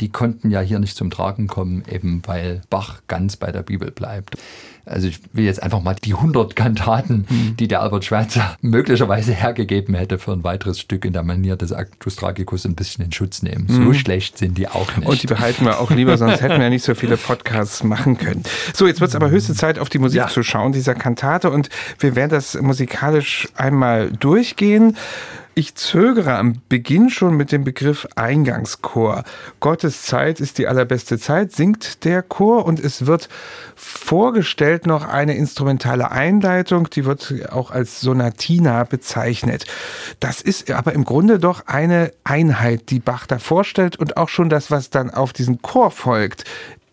die 0.00 0.10
konnten 0.10 0.50
ja 0.50 0.60
hier 0.60 0.78
nicht 0.78 0.96
zum 0.96 1.10
Tragen 1.10 1.46
kommen, 1.46 1.82
eben 1.90 2.22
weil 2.26 2.60
Bach 2.68 3.00
ganz 3.08 3.36
bei 3.36 3.50
der 3.50 3.62
Bibel 3.62 3.90
bleibt. 3.90 4.36
Also 4.84 5.08
ich 5.08 5.18
will 5.32 5.44
jetzt 5.44 5.62
einfach 5.62 5.82
mal 5.82 5.96
die 5.96 6.14
100 6.14 6.54
Kantaten, 6.54 7.26
mhm. 7.28 7.56
die 7.56 7.66
der 7.66 7.82
Albert 7.82 8.04
Schweitzer 8.04 8.56
möglicherweise 8.60 9.32
hergegeben 9.32 9.96
hätte 9.96 10.18
für 10.18 10.32
ein 10.32 10.44
weiteres 10.44 10.78
Stück 10.78 11.04
in 11.04 11.12
der 11.12 11.24
Manier 11.24 11.56
des 11.56 11.72
Actus 11.72 12.14
Tragicus 12.14 12.64
ein 12.64 12.76
bisschen 12.76 13.04
in 13.04 13.10
Schutz 13.10 13.42
nehmen. 13.42 13.66
So 13.68 13.80
mhm. 13.80 13.94
schlecht 13.94 14.38
sind 14.38 14.58
die 14.58 14.68
auch 14.68 14.96
nicht. 14.96 15.08
Und 15.08 15.22
die 15.22 15.26
behalten 15.26 15.64
wir 15.64 15.80
auch 15.80 15.90
lieber, 15.90 16.16
sonst 16.16 16.40
hätten 16.40 16.60
wir 16.60 16.70
nicht 16.70 16.84
so 16.84 16.94
viele 16.94 17.16
Podcasts 17.16 17.82
machen 17.82 18.16
können. 18.16 18.44
So, 18.74 18.86
jetzt 18.86 19.00
wird 19.00 19.08
es 19.08 19.16
aber 19.16 19.30
höchste 19.30 19.54
Zeit, 19.54 19.80
auf 19.80 19.88
die 19.88 19.98
Musik 19.98 20.18
ja. 20.18 20.28
zu 20.28 20.44
schauen, 20.44 20.72
dieser 20.72 20.94
Kantate. 20.94 21.50
Und 21.50 21.68
wir 21.98 22.14
werden 22.14 22.30
das 22.30 22.54
musikalisch 22.54 23.48
einmal 23.56 24.12
durchgehen. 24.12 24.96
Ich 25.58 25.74
zögere 25.74 26.36
am 26.36 26.60
Beginn 26.68 27.08
schon 27.08 27.34
mit 27.34 27.50
dem 27.50 27.64
Begriff 27.64 28.06
Eingangschor. 28.14 29.24
Gottes 29.58 30.02
Zeit 30.02 30.38
ist 30.38 30.58
die 30.58 30.66
allerbeste 30.66 31.18
Zeit, 31.18 31.50
singt 31.52 32.04
der 32.04 32.22
Chor 32.22 32.66
und 32.66 32.78
es 32.78 33.06
wird 33.06 33.30
vorgestellt 33.74 34.86
noch 34.86 35.08
eine 35.08 35.34
instrumentale 35.34 36.10
Einleitung, 36.10 36.90
die 36.90 37.06
wird 37.06 37.50
auch 37.50 37.70
als 37.70 38.02
Sonatina 38.02 38.84
bezeichnet. 38.84 39.64
Das 40.20 40.42
ist 40.42 40.70
aber 40.70 40.92
im 40.92 41.04
Grunde 41.04 41.38
doch 41.38 41.66
eine 41.66 42.12
Einheit, 42.22 42.90
die 42.90 43.00
Bach 43.00 43.26
da 43.26 43.38
vorstellt 43.38 43.96
und 43.96 44.18
auch 44.18 44.28
schon 44.28 44.50
das, 44.50 44.70
was 44.70 44.90
dann 44.90 45.08
auf 45.08 45.32
diesen 45.32 45.62
Chor 45.62 45.90
folgt, 45.90 46.44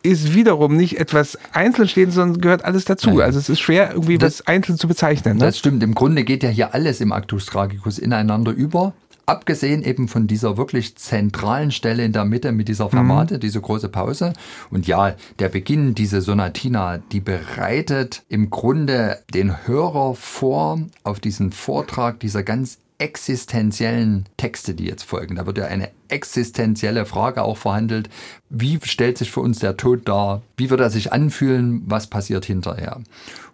ist 0.03 0.35
wiederum 0.35 0.75
nicht 0.75 0.99
etwas 0.99 1.37
einzeln 1.53 1.87
stehen, 1.87 2.11
sondern 2.11 2.41
gehört 2.41 2.65
alles 2.65 2.85
dazu. 2.85 3.09
Nein. 3.11 3.21
Also 3.21 3.39
es 3.39 3.49
ist 3.49 3.61
schwer, 3.61 3.91
irgendwie 3.93 4.17
das, 4.17 4.39
was 4.39 4.47
einzeln 4.47 4.77
zu 4.77 4.87
bezeichnen. 4.87 5.37
Ne? 5.37 5.45
Das 5.45 5.57
stimmt. 5.57 5.81
Im 5.81 5.95
Grunde 5.95 6.23
geht 6.23 6.43
ja 6.43 6.49
hier 6.49 6.73
alles 6.73 7.01
im 7.01 7.11
Actus 7.11 7.45
Tragicus 7.45 7.97
ineinander 7.97 8.51
über. 8.51 8.93
Abgesehen 9.25 9.83
eben 9.83 10.09
von 10.09 10.27
dieser 10.27 10.57
wirklich 10.57 10.97
zentralen 10.97 11.71
Stelle 11.71 12.03
in 12.03 12.11
der 12.11 12.25
Mitte 12.25 12.51
mit 12.51 12.67
dieser 12.67 12.89
Fermate, 12.89 13.35
mhm. 13.35 13.39
diese 13.39 13.61
große 13.61 13.87
Pause. 13.87 14.33
Und 14.69 14.85
ja, 14.85 15.15
der 15.39 15.47
Beginn, 15.47 15.95
diese 15.95 16.19
Sonatina, 16.19 16.97
die 16.97 17.21
bereitet 17.21 18.23
im 18.27 18.49
Grunde 18.49 19.19
den 19.33 19.65
Hörer 19.65 20.13
vor 20.15 20.81
auf 21.03 21.21
diesen 21.21 21.53
Vortrag 21.53 22.19
dieser 22.19 22.43
ganz 22.43 22.79
existenziellen 23.03 24.29
Texte, 24.37 24.75
die 24.75 24.85
jetzt 24.85 25.03
folgen. 25.03 25.35
Da 25.35 25.45
wird 25.45 25.57
ja 25.57 25.65
eine 25.65 25.89
existenzielle 26.07 27.05
Frage 27.05 27.43
auch 27.43 27.57
verhandelt. 27.57 28.09
Wie 28.49 28.79
stellt 28.81 29.17
sich 29.17 29.29
für 29.29 29.41
uns 29.41 29.59
der 29.59 29.75
Tod 29.75 30.07
dar? 30.07 30.41
Wie 30.55 30.69
wird 30.69 30.79
er 30.79 30.89
sich 30.89 31.11
anfühlen? 31.11 31.83
Was 31.85 32.07
passiert 32.07 32.45
hinterher? 32.45 33.01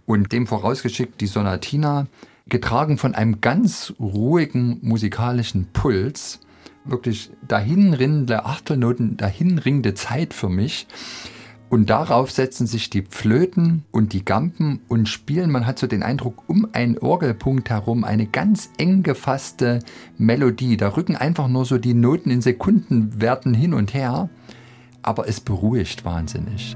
Und 0.06 0.32
dem 0.32 0.46
vorausgeschickt 0.46 1.20
die 1.20 1.26
Sonatina, 1.26 2.06
getragen 2.48 3.00
von 3.00 3.16
einem 3.16 3.42
ganz 3.42 3.92
ruhigen 4.00 4.78
musikalischen 4.84 5.68
Puls, 5.74 6.40
wirklich 6.86 7.32
dahinrinnende 7.48 8.46
Achtelnoten, 8.46 9.18
dahinringende 9.18 9.96
Zeit 9.96 10.36
für 10.36 10.50
mich. 10.50 10.86
Und 11.70 11.92
darauf 11.92 12.32
setzen 12.32 12.66
sich 12.66 12.90
die 12.90 13.04
Flöten 13.04 13.84
und 13.92 14.14
die 14.14 14.26
Gampen 14.26 14.82
und 14.88 15.08
spielen, 15.08 15.52
man 15.52 15.68
hat 15.68 15.78
so 15.78 15.86
den 15.86 16.02
Eindruck, 16.02 16.44
um 16.48 16.68
einen 16.74 16.98
Orgelpunkt 16.98 17.70
herum 17.70 18.04
eine 18.04 18.26
ganz 18.26 18.72
eng 18.78 19.04
gefasste 19.04 19.80
Melodie. 20.18 20.78
Da 20.78 20.90
rücken 20.90 21.16
einfach 21.16 21.48
nur 21.48 21.66
so 21.66 21.78
die 21.78 21.94
Noten 21.94 22.32
in 22.32 22.42
Sekundenwerten 22.42 23.54
hin 23.54 23.76
und 23.76 23.94
her, 23.94 24.30
aber 25.04 25.28
es 25.28 25.40
beruhigt 25.40 26.06
wahnsinnig. 26.06 26.76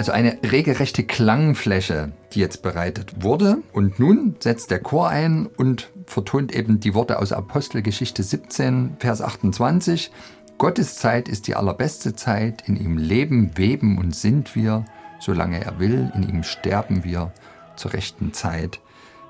Also 0.00 0.12
eine 0.12 0.38
regelrechte 0.42 1.04
Klangfläche, 1.04 2.12
die 2.32 2.40
jetzt 2.40 2.62
bereitet 2.62 3.22
wurde. 3.22 3.58
Und 3.74 3.98
nun 3.98 4.34
setzt 4.38 4.70
der 4.70 4.78
Chor 4.78 5.10
ein 5.10 5.44
und 5.44 5.90
vertont 6.06 6.54
eben 6.54 6.80
die 6.80 6.94
Worte 6.94 7.18
aus 7.18 7.34
Apostelgeschichte 7.34 8.22
17, 8.22 8.96
Vers 8.98 9.20
28. 9.20 10.10
Gottes 10.56 10.96
Zeit 10.96 11.28
ist 11.28 11.48
die 11.48 11.54
allerbeste 11.54 12.16
Zeit, 12.16 12.66
in 12.66 12.76
ihm 12.76 12.96
leben, 12.96 13.58
weben 13.58 13.98
und 13.98 14.16
sind 14.16 14.56
wir, 14.56 14.86
solange 15.18 15.62
er 15.62 15.78
will, 15.78 16.10
in 16.14 16.26
ihm 16.26 16.44
sterben 16.44 17.04
wir 17.04 17.34
zur 17.76 17.92
rechten 17.92 18.32
Zeit, 18.32 18.80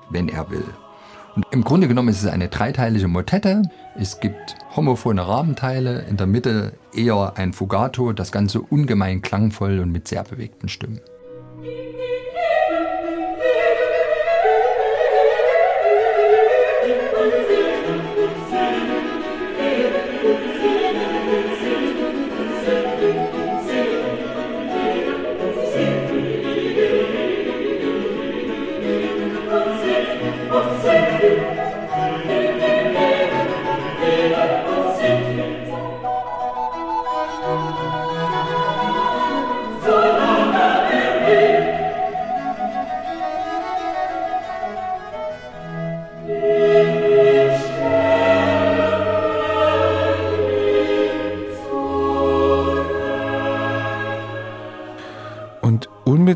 wenn 0.09 0.29
er 0.29 0.51
will. 0.51 0.63
Und 1.35 1.45
Im 1.51 1.63
Grunde 1.63 1.87
genommen 1.87 2.09
ist 2.09 2.23
es 2.23 2.29
eine 2.29 2.49
dreiteilige 2.49 3.07
Motette. 3.07 3.61
Es 3.95 4.19
gibt 4.19 4.55
homophone 4.75 5.19
Rahmenteile, 5.19 6.01
in 6.09 6.17
der 6.17 6.27
Mitte 6.27 6.73
eher 6.93 7.33
ein 7.35 7.53
Fugato, 7.53 8.11
das 8.11 8.31
Ganze 8.31 8.61
ungemein 8.61 9.21
klangvoll 9.21 9.79
und 9.79 9.91
mit 9.91 10.07
sehr 10.07 10.23
bewegten 10.23 10.67
Stimmen. 10.67 10.99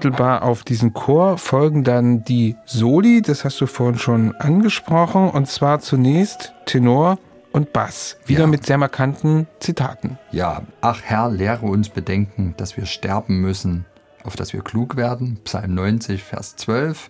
Unmittelbar 0.05 0.43
auf 0.43 0.63
diesen 0.63 0.93
Chor 0.93 1.38
folgen 1.38 1.83
dann 1.83 2.24
die 2.24 2.55
Soli, 2.65 3.21
das 3.21 3.43
hast 3.43 3.59
du 3.59 3.65
vorhin 3.65 3.97
schon 3.97 4.35
angesprochen, 4.35 5.29
und 5.29 5.47
zwar 5.47 5.79
zunächst 5.79 6.53
Tenor 6.65 7.17
und 7.51 7.74
Bass, 7.74 8.17
wieder 8.25 8.41
ja. 8.41 8.47
mit 8.47 8.65
sehr 8.65 8.77
markanten 8.77 9.47
Zitaten. 9.59 10.19
Ja, 10.31 10.62
ach 10.81 11.01
Herr, 11.03 11.29
lehre 11.31 11.65
uns 11.65 11.89
bedenken, 11.89 12.53
dass 12.57 12.77
wir 12.77 12.85
sterben 12.85 13.41
müssen, 13.41 13.85
auf 14.24 14.35
dass 14.35 14.53
wir 14.53 14.62
klug 14.62 14.95
werden. 14.95 15.39
Psalm 15.43 15.74
90, 15.74 16.24
Vers 16.24 16.55
12. 16.55 17.09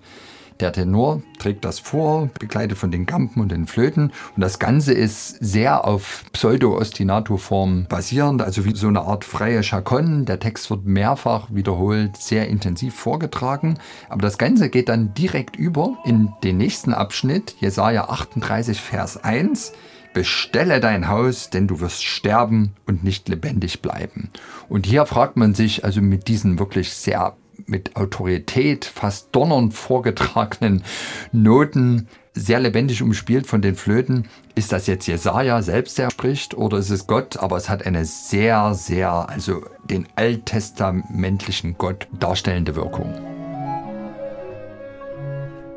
Der 0.62 0.72
Tenor 0.72 1.22
trägt 1.38 1.66
das 1.66 1.80
vor, 1.80 2.30
begleitet 2.40 2.78
von 2.78 2.90
den 2.90 3.06
Gampen 3.06 3.42
und 3.42 3.52
den 3.52 3.68
Flöten. 3.68 4.14
Und 4.36 4.42
das 4.42 4.58
Ganze 4.58 4.94
ist 4.94 5.38
sehr 5.44 5.86
auf 5.86 6.24
Pseudo-Ostinato-Form 6.32 7.88
basierend, 7.90 8.42
also 8.42 8.64
wie 8.64 8.74
so 8.74 8.88
eine 8.88 9.02
Art 9.02 9.26
freie 9.26 9.64
Chaconne. 9.64 10.24
Der 10.24 10.40
Text 10.40 10.70
wird 10.70 10.86
mehrfach 10.86 11.48
wiederholt, 11.52 12.16
sehr 12.16 12.48
intensiv 12.48 12.96
vorgetragen. 12.96 13.78
Aber 14.08 14.22
das 14.22 14.38
Ganze 14.38 14.70
geht 14.70 14.88
dann 14.88 15.14
direkt 15.14 15.58
über 15.58 15.98
in 16.06 16.32
den 16.44 16.58
nächsten 16.58 16.94
Abschnitt, 16.94 17.56
Jesaja 17.60 18.06
38, 18.06 18.80
Vers 18.80 19.22
1 19.22 19.74
bestelle 20.14 20.80
dein 20.80 21.10
Haus, 21.10 21.50
denn 21.50 21.68
du 21.68 21.82
wirst 21.82 22.06
sterben 22.06 22.74
und 22.88 23.04
nicht 23.04 23.28
lebendig 23.28 23.82
bleiben. 23.82 24.30
Und 24.70 24.86
hier 24.86 25.06
fragt 25.06 25.36
man 25.36 25.54
sich 25.54 25.84
also 25.84 26.02
mit 26.02 26.30
diesen 26.30 26.58
wirklich 26.58 26.94
sehr 26.94 27.36
mit 27.66 27.96
Autorität, 27.96 28.86
fast 28.86 29.30
donnernd 29.36 29.74
vorgetragenen 29.74 30.84
Noten, 31.32 32.08
sehr 32.36 32.60
lebendig 32.60 33.02
umspielt 33.02 33.48
von 33.48 33.62
den 33.62 33.76
Flöten. 33.76 34.28
Ist 34.56 34.72
das 34.72 34.88
jetzt 34.88 35.08
Jesaja 35.08 35.62
selbst, 35.62 35.98
der 35.98 36.12
spricht, 36.12 36.54
oder 36.54 36.78
ist 36.78 36.90
es 36.90 37.08
Gott? 37.08 37.38
Aber 37.38 37.56
es 37.58 37.70
hat 37.70 37.86
eine 37.86 38.06
sehr, 38.06 38.74
sehr, 38.74 39.30
also 39.30 39.64
den 39.86 40.08
alttestamentlichen 40.16 41.78
Gott 41.78 42.08
darstellende 42.20 42.76
Wirkung. 42.76 43.14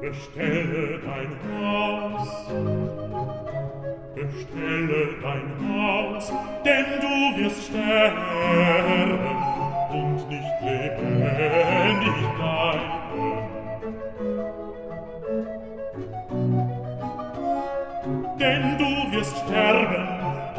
Bestelle 0.00 1.00
dein 1.04 1.36
Haus, 1.60 2.28
bestelle 4.14 5.08
dein 5.22 5.76
Haus, 5.76 6.32
denn 6.64 6.86
du 7.00 7.42
wirst 7.42 7.64
sterben 7.64 9.57
Denn 18.38 18.78
du 18.78 19.12
wirst 19.12 19.36
sterben, 19.38 20.08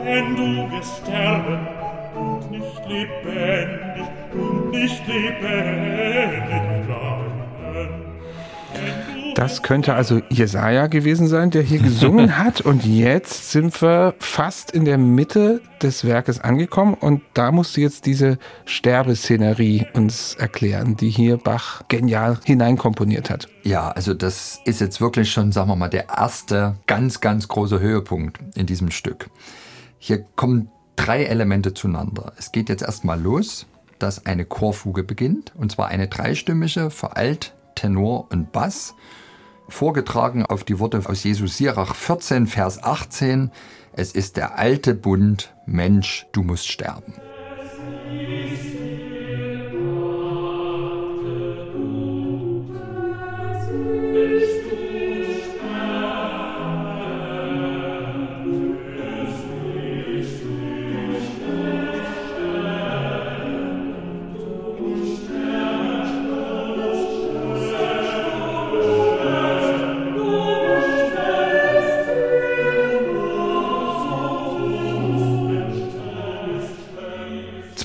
denn 0.04 0.36
du 0.36 0.72
wirst 0.72 0.98
sterben 0.98 1.68
und 2.16 2.52
nicht 2.52 2.86
lebendig, 2.88 4.08
und 4.34 4.72
nicht 4.72 5.08
lebendig 5.08 6.64
bleiben. 6.86 7.40
Denn 8.74 9.19
Das 9.36 9.64
könnte 9.64 9.94
also 9.94 10.22
Jesaja 10.30 10.88
gewesen 10.88 11.28
sein, 11.28 11.52
der 11.52 11.62
hier 11.62 11.80
gesungen 11.80 12.38
hat. 12.38 12.62
Und 12.62 12.86
jetzt 12.86 13.52
sind 13.52 13.82
wir 13.82 14.16
fast 14.20 14.72
in 14.72 14.86
der 14.86 14.98
Mitte 14.98 15.62
des 15.82 16.06
Werkes 16.06 16.40
angekommen. 16.40 16.94
Und 16.94 17.22
da 17.34 17.52
musst 17.52 17.78
du 17.78 17.82
jetzt 17.82 18.06
diese 18.06 18.38
Sterbeszenerie 18.66 19.88
uns 19.94 20.36
erklären, 20.36 20.96
die 20.96 21.10
hier 21.10 21.38
Bach 21.38 21.84
genial 21.88 22.40
hineinkomponiert 22.44 23.30
hat. 23.30 23.48
Ja, 23.64 23.90
also 23.90 24.14
das 24.14 24.60
ist 24.66 24.82
jetzt 24.82 25.02
wirklich 25.02 25.32
schon, 25.32 25.52
sagen 25.52 25.70
wir 25.70 25.76
mal, 25.76 25.90
der 25.90 26.10
erste 26.10 26.76
ganz, 26.88 27.22
ganz 27.22 27.48
große 27.48 27.80
Höhepunkt 27.80 28.40
in 28.56 28.66
diesem 28.66 28.92
Stück. 28.92 29.30
Hier 29.98 30.26
kommen 30.36 30.70
drei 30.96 31.24
Elemente 31.24 31.74
zueinander. 31.74 32.34
Es 32.38 32.52
geht 32.52 32.70
jetzt 32.70 32.84
erstmal 32.84 33.20
los, 33.20 33.68
dass 34.00 34.26
eine 34.26 34.46
Chorfuge 34.46 35.04
beginnt. 35.04 35.54
Und 35.56 35.72
zwar 35.72 35.88
eine 35.88 36.08
dreistimmige 36.08 36.90
für 36.90 37.16
Alt, 37.16 37.54
Tenor 37.80 38.28
und 38.30 38.52
Bass 38.52 38.94
vorgetragen 39.70 40.46
auf 40.46 40.66
die 40.66 40.80
Worte 40.80 41.02
aus 41.06 41.24
Jesus 41.24 41.58
Sirach 41.58 41.96
14, 41.96 42.46
Vers 42.46 42.84
18. 42.84 43.52
Es 43.94 44.12
ist 44.12 44.36
der 44.36 44.58
alte 44.58 44.94
Bund, 44.94 45.54
Mensch, 45.66 46.28
du 46.34 46.44
musst 46.44 46.68
sterben. 46.68 47.14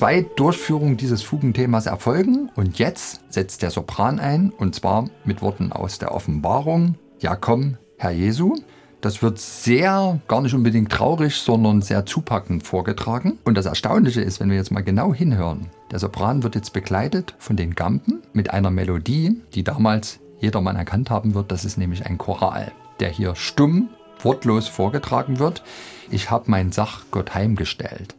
Zwei 0.05 0.21
Durchführungen 0.21 0.97
dieses 0.97 1.23
Fugenthemas 1.23 1.87
erfolgen 1.87 2.51
und 2.55 2.77
jetzt 2.77 3.21
setzt 3.33 3.63
der 3.63 3.71
Sopran 3.71 4.19
ein 4.19 4.51
und 4.51 4.75
zwar 4.75 5.09
mit 5.23 5.41
Worten 5.41 5.71
aus 5.71 5.97
der 5.97 6.13
Offenbarung. 6.13 6.93
Ja, 7.21 7.35
komm, 7.35 7.79
Herr 7.97 8.11
Jesu. 8.11 8.55
Das 9.01 9.23
wird 9.23 9.39
sehr, 9.39 10.19
gar 10.27 10.41
nicht 10.41 10.53
unbedingt 10.53 10.91
traurig, 10.91 11.37
sondern 11.37 11.81
sehr 11.81 12.05
zupackend 12.05 12.67
vorgetragen. 12.67 13.39
Und 13.45 13.57
das 13.57 13.65
Erstaunliche 13.65 14.21
ist, 14.21 14.39
wenn 14.39 14.51
wir 14.51 14.57
jetzt 14.57 14.69
mal 14.69 14.83
genau 14.83 15.11
hinhören, 15.11 15.71
der 15.89 15.97
Sopran 15.97 16.43
wird 16.43 16.53
jetzt 16.53 16.73
begleitet 16.73 17.33
von 17.39 17.55
den 17.55 17.73
Gampen 17.73 18.21
mit 18.31 18.51
einer 18.51 18.69
Melodie, 18.69 19.41
die 19.55 19.63
damals 19.63 20.19
jedermann 20.39 20.75
erkannt 20.75 21.09
haben 21.09 21.33
wird. 21.33 21.51
Das 21.51 21.65
ist 21.65 21.79
nämlich 21.79 22.05
ein 22.05 22.19
Choral, 22.19 22.71
der 22.99 23.09
hier 23.09 23.33
stumm, 23.33 23.89
wortlos 24.21 24.67
vorgetragen 24.67 25.39
wird. 25.39 25.63
Ich 26.11 26.29
habe 26.29 26.51
mein 26.51 26.71
Sach 26.71 27.05
Gott 27.09 27.33
heimgestellt 27.33 28.13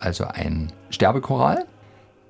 also 0.00 0.24
ein 0.24 0.72
Sterbechoral, 0.90 1.66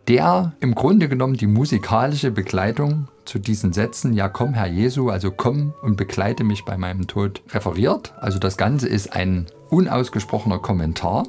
der 0.09 0.53
im 0.61 0.75
Grunde 0.75 1.09
genommen 1.09 1.35
die 1.35 1.47
musikalische 1.47 2.31
Begleitung 2.31 3.09
zu 3.25 3.39
diesen 3.39 3.73
Sätzen, 3.73 4.13
ja 4.13 4.29
komm 4.29 4.55
Herr 4.55 4.67
Jesu, 4.67 5.09
also 5.09 5.31
komm 5.31 5.73
und 5.83 5.97
begleite 5.97 6.43
mich 6.43 6.65
bei 6.65 6.77
meinem 6.77 7.07
Tod, 7.07 7.43
referiert. 7.51 8.13
Also 8.19 8.39
das 8.39 8.57
Ganze 8.57 8.89
ist 8.89 9.15
ein 9.15 9.47
unausgesprochener 9.71 10.59
Kommentar 10.59 11.25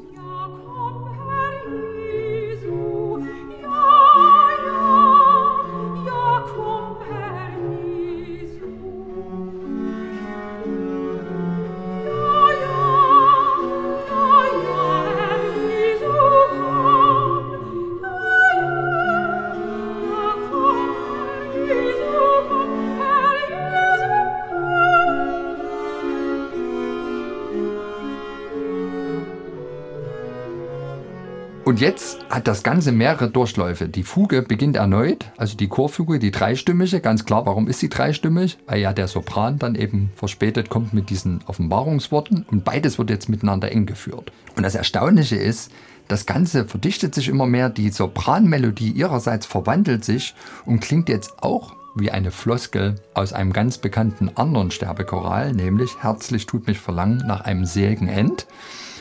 Und 31.72 31.80
jetzt 31.80 32.20
hat 32.30 32.50
das 32.50 32.64
Ganze 32.64 32.92
mehrere 32.92 33.30
Durchläufe. 33.30 33.88
Die 33.88 34.04
Fuge 34.04 34.42
beginnt 34.42 34.76
erneut, 34.76 35.32
also 35.38 35.56
die 35.56 35.70
Chorfuge, 35.70 36.20
die 36.20 36.30
dreistimmige. 36.30 37.00
Ganz 37.00 37.24
klar, 37.24 37.46
warum 37.46 37.70
ist 37.70 37.80
sie 37.80 37.88
dreistimmig? 37.88 38.58
Weil 38.68 38.82
ja 38.82 38.92
der 38.92 39.08
Sopran 39.08 39.58
dann 39.58 39.76
eben 39.76 40.12
verspätet 40.18 40.70
kommt 40.70 40.94
mit 40.94 41.10
diesen 41.10 41.40
Offenbarungsworten. 41.48 42.46
Und 42.52 42.66
beides 42.66 42.98
wird 43.00 43.10
jetzt 43.10 43.30
miteinander 43.30 43.72
eng 43.72 43.86
geführt. 43.86 44.34
Und 44.58 44.64
das 44.64 44.76
Erstaunliche 44.76 45.38
ist, 45.38 45.72
das 46.10 46.26
Ganze 46.26 46.66
verdichtet 46.66 47.16
sich 47.16 47.30
immer 47.30 47.46
mehr. 47.46 47.70
Die 47.70 47.90
Sopranmelodie 47.90 48.92
ihrerseits 48.92 49.46
verwandelt 49.46 50.04
sich 50.04 50.36
und 50.66 50.82
klingt 50.82 51.08
jetzt 51.08 51.42
auch 51.42 51.78
wie 51.96 52.12
eine 52.12 52.32
Floskel 52.32 52.96
aus 53.14 53.32
einem 53.32 53.54
ganz 53.54 53.78
bekannten 53.78 54.30
anderen 54.36 54.72
Sterbechoral, 54.72 55.54
nämlich 55.54 55.92
Herzlich 56.02 56.46
tut 56.48 56.68
mich 56.68 56.80
verlangen 56.80 57.24
nach 57.26 57.42
einem 57.42 57.64
seligen 57.66 58.10
End. 58.10 58.46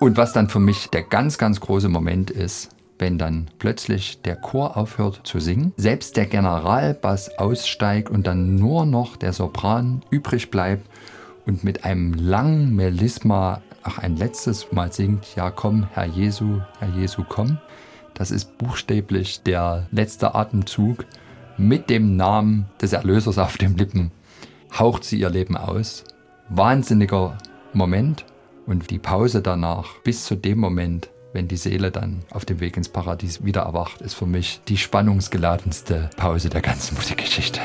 Und 0.00 0.16
was 0.16 0.32
dann 0.32 0.48
für 0.48 0.60
mich 0.60 0.88
der 0.88 1.02
ganz, 1.02 1.36
ganz 1.36 1.60
große 1.60 1.90
Moment 1.90 2.30
ist, 2.30 2.70
wenn 2.98 3.18
dann 3.18 3.48
plötzlich 3.58 4.22
der 4.22 4.34
Chor 4.34 4.78
aufhört 4.78 5.20
zu 5.24 5.40
singen, 5.40 5.74
selbst 5.76 6.16
der 6.16 6.24
Generalbass 6.24 7.36
aussteigt 7.38 8.08
und 8.08 8.26
dann 8.26 8.54
nur 8.54 8.86
noch 8.86 9.16
der 9.16 9.34
Sopran 9.34 10.02
übrig 10.08 10.50
bleibt 10.50 10.88
und 11.44 11.64
mit 11.64 11.84
einem 11.84 12.14
langen 12.14 12.74
Melisma 12.74 13.60
auch 13.82 13.98
ein 13.98 14.16
letztes 14.16 14.72
Mal 14.72 14.90
singt, 14.90 15.36
ja 15.36 15.50
komm, 15.50 15.86
Herr 15.92 16.06
Jesu, 16.06 16.60
Herr 16.78 16.88
Jesu, 16.96 17.22
komm. 17.28 17.58
Das 18.14 18.30
ist 18.30 18.56
buchstäblich 18.56 19.42
der 19.42 19.86
letzte 19.90 20.34
Atemzug 20.34 21.04
mit 21.58 21.90
dem 21.90 22.16
Namen 22.16 22.64
des 22.80 22.94
Erlösers 22.94 23.36
auf 23.36 23.58
den 23.58 23.76
Lippen. 23.76 24.12
Haucht 24.78 25.04
sie 25.04 25.20
ihr 25.20 25.28
Leben 25.28 25.58
aus. 25.58 26.04
Wahnsinniger 26.48 27.36
Moment 27.74 28.24
und 28.66 28.90
die 28.90 28.98
Pause 28.98 29.42
danach 29.42 29.98
bis 30.04 30.24
zu 30.24 30.34
dem 30.34 30.58
Moment, 30.58 31.10
wenn 31.32 31.48
die 31.48 31.56
Seele 31.56 31.90
dann 31.90 32.20
auf 32.30 32.44
dem 32.44 32.60
Weg 32.60 32.76
ins 32.76 32.88
Paradies 32.88 33.44
wieder 33.44 33.62
erwacht, 33.62 34.00
ist 34.00 34.14
für 34.14 34.26
mich 34.26 34.60
die 34.68 34.76
spannungsgeladenste 34.76 36.10
Pause 36.16 36.50
der 36.50 36.60
ganzen 36.60 36.96
Musikgeschichte. 36.96 37.60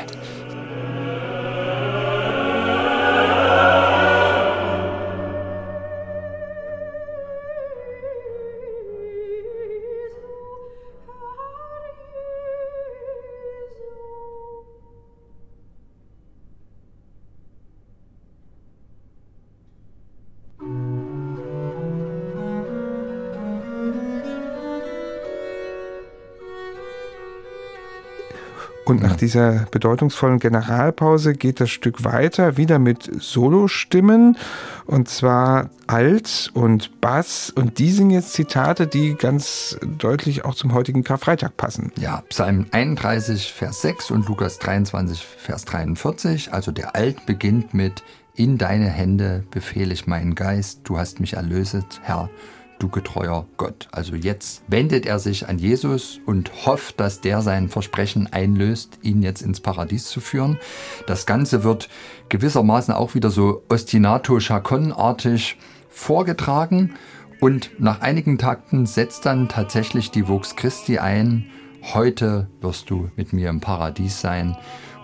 Und 28.86 29.02
nach 29.02 29.16
dieser 29.16 29.66
bedeutungsvollen 29.72 30.38
Generalpause 30.38 31.34
geht 31.34 31.58
das 31.58 31.70
Stück 31.70 32.04
weiter, 32.04 32.56
wieder 32.56 32.78
mit 32.78 33.10
Solostimmen, 33.20 34.38
und 34.86 35.08
zwar 35.08 35.70
Alt 35.88 36.52
und 36.54 37.00
Bass. 37.00 37.50
Und 37.50 37.80
die 37.80 37.90
sind 37.90 38.10
jetzt 38.10 38.32
Zitate, 38.32 38.86
die 38.86 39.16
ganz 39.16 39.76
deutlich 39.98 40.44
auch 40.44 40.54
zum 40.54 40.72
heutigen 40.72 41.02
Karfreitag 41.02 41.56
passen. 41.56 41.90
Ja, 41.98 42.22
Psalm 42.28 42.66
31, 42.70 43.52
Vers 43.52 43.82
6 43.82 44.12
und 44.12 44.28
Lukas 44.28 44.60
23, 44.60 45.18
Vers 45.20 45.64
43. 45.64 46.52
Also 46.52 46.70
der 46.70 46.94
Alt 46.94 47.26
beginnt 47.26 47.74
mit 47.74 48.04
In 48.36 48.56
deine 48.56 48.88
Hände 48.88 49.42
befehle 49.50 49.92
ich 49.94 50.06
meinen 50.06 50.36
Geist, 50.36 50.82
du 50.84 50.96
hast 50.96 51.18
mich 51.18 51.32
erlöset, 51.32 52.00
Herr, 52.02 52.30
du 52.78 52.88
getreuer 52.88 53.46
Gott. 53.56 53.88
Also 53.92 54.14
jetzt 54.14 54.62
wendet 54.68 55.06
er 55.06 55.18
sich 55.18 55.48
an 55.48 55.58
Jesus 55.58 56.20
und 56.26 56.66
hofft, 56.66 57.00
dass 57.00 57.20
der 57.20 57.42
sein 57.42 57.68
Versprechen 57.68 58.32
einlöst, 58.32 58.98
ihn 59.02 59.22
jetzt 59.22 59.42
ins 59.42 59.60
Paradies 59.60 60.06
zu 60.06 60.20
führen. 60.20 60.58
Das 61.06 61.26
Ganze 61.26 61.64
wird 61.64 61.88
gewissermaßen 62.28 62.94
auch 62.94 63.14
wieder 63.14 63.30
so 63.30 63.62
ostinato 63.68 64.38
chacon-artig 64.38 65.56
vorgetragen 65.88 66.94
und 67.40 67.70
nach 67.78 68.00
einigen 68.00 68.38
Takten 68.38 68.86
setzt 68.86 69.26
dann 69.26 69.48
tatsächlich 69.48 70.10
die 70.10 70.28
Vox 70.28 70.56
Christi 70.56 70.98
ein. 70.98 71.46
Heute 71.94 72.48
wirst 72.60 72.90
du 72.90 73.10
mit 73.16 73.32
mir 73.32 73.50
im 73.50 73.60
Paradies 73.60 74.20
sein. 74.20 74.56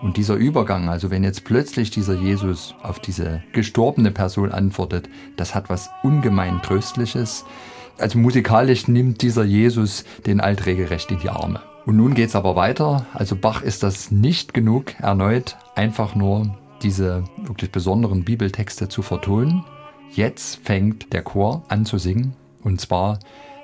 Und 0.03 0.17
dieser 0.17 0.35
Übergang, 0.35 0.89
also 0.89 1.09
wenn 1.11 1.23
jetzt 1.23 1.45
plötzlich 1.45 1.89
dieser 1.89 2.13
Jesus 2.13 2.75
auf 2.83 2.99
diese 2.99 3.41
gestorbene 3.53 4.11
Person 4.11 4.51
antwortet, 4.51 5.07
das 5.37 5.55
hat 5.55 5.69
was 5.69 5.89
ungemein 6.03 6.61
Tröstliches. 6.61 7.45
Also 7.97 8.19
musikalisch 8.19 8.89
nimmt 8.89 9.21
dieser 9.21 9.45
Jesus 9.45 10.03
den 10.25 10.41
Alt 10.41 10.65
regelrecht 10.65 11.09
in 11.09 11.19
die 11.19 11.29
Arme. 11.29 11.61
Und 11.85 11.95
nun 11.95 12.15
geht's 12.15 12.35
aber 12.35 12.57
weiter. 12.57 13.05
Also 13.13 13.37
Bach 13.37 13.61
ist 13.61 13.81
das 13.81 14.11
nicht 14.11 14.53
genug, 14.53 14.93
erneut 14.99 15.55
einfach 15.73 16.15
nur 16.15 16.53
diese 16.81 17.23
wirklich 17.37 17.71
besonderen 17.71 18.25
Bibeltexte 18.25 18.89
zu 18.89 19.03
vertonen. 19.03 19.63
Jetzt 20.11 20.59
fängt 20.65 21.13
der 21.13 21.21
Chor 21.21 21.63
an 21.69 21.85
zu 21.85 21.97
singen. 21.97 22.33
Und 22.61 22.81
zwar 22.81 23.19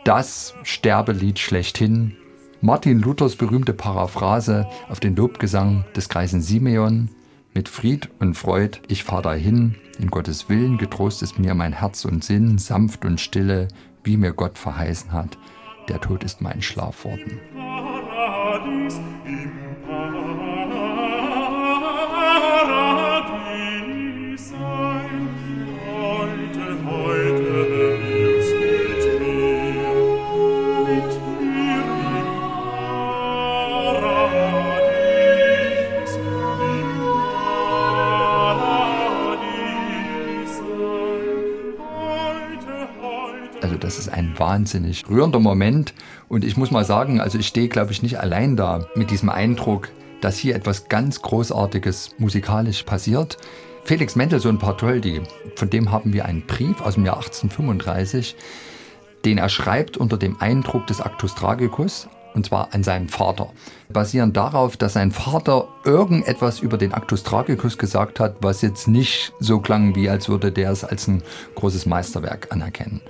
das 0.05 0.53
Sterbelied 0.63 1.37
schlechthin, 1.37 2.15
Martin 2.61 2.99
Luthers 2.99 3.37
berühmte 3.37 3.71
Paraphrase 3.71 4.67
auf 4.89 4.99
den 4.99 5.15
Lobgesang 5.15 5.85
des 5.95 6.09
Kreisen 6.09 6.41
Simeon 6.41 7.09
mit 7.53 7.69
Fried 7.69 8.09
und 8.19 8.35
Freud, 8.35 8.81
ich 8.89 9.05
fahr 9.05 9.21
dahin, 9.21 9.75
in 9.97 10.09
Gottes 10.09 10.49
Willen 10.49 10.77
getrost 10.77 11.23
ist 11.23 11.39
mir 11.39 11.55
mein 11.55 11.71
Herz 11.71 12.03
und 12.03 12.21
Sinn, 12.21 12.57
sanft 12.57 13.05
und 13.05 13.21
stille, 13.21 13.69
wie 14.03 14.17
mir 14.17 14.33
Gott 14.33 14.57
verheißen 14.57 15.13
hat, 15.13 15.37
der 15.87 16.01
Tod 16.01 16.25
ist 16.25 16.41
mein 16.41 16.61
Schlafworten. 16.61 17.39
Paradies, 17.55 18.99
das 19.23 19.68
wahnsinnig 44.49 45.07
rührender 45.07 45.39
Moment. 45.39 45.93
Und 46.27 46.43
ich 46.43 46.57
muss 46.57 46.71
mal 46.71 46.83
sagen, 46.83 47.21
also 47.21 47.37
ich 47.37 47.47
stehe, 47.47 47.67
glaube 47.67 47.91
ich, 47.91 48.01
nicht 48.01 48.19
allein 48.19 48.55
da 48.55 48.87
mit 48.95 49.11
diesem 49.11 49.29
Eindruck, 49.29 49.89
dass 50.21 50.39
hier 50.39 50.55
etwas 50.55 50.89
ganz 50.89 51.21
Großartiges 51.21 52.15
musikalisch 52.17 52.81
passiert. 52.81 53.37
Felix 53.83 54.15
Mendelssohn 54.15 54.57
Bartholdy, 54.57 55.21
von 55.55 55.69
dem 55.69 55.91
haben 55.91 56.13
wir 56.13 56.25
einen 56.25 56.47
Brief 56.47 56.81
aus 56.81 56.95
dem 56.95 57.05
Jahr 57.05 57.17
1835, 57.17 58.35
den 59.23 59.37
er 59.37 59.49
schreibt 59.49 59.97
unter 59.97 60.17
dem 60.17 60.41
Eindruck 60.41 60.87
des 60.87 60.99
Actus 60.99 61.35
Tragicus, 61.35 62.09
und 62.33 62.47
zwar 62.47 62.73
an 62.73 62.83
seinen 62.83 63.07
Vater. 63.07 63.49
Basierend 63.89 64.35
darauf, 64.35 64.77
dass 64.77 64.93
sein 64.93 65.11
Vater 65.11 65.67
irgendetwas 65.85 66.59
über 66.59 66.77
den 66.77 66.93
Actus 66.93 67.21
Tragicus 67.21 67.77
gesagt 67.77 68.19
hat, 68.19 68.37
was 68.41 68.63
jetzt 68.63 68.87
nicht 68.87 69.31
so 69.39 69.59
klang, 69.59 69.95
wie 69.95 70.09
als 70.09 70.27
würde 70.27 70.51
der 70.51 70.71
es 70.71 70.83
als 70.83 71.07
ein 71.07 71.21
großes 71.53 71.85
Meisterwerk 71.85 72.47
anerkennen. 72.51 73.01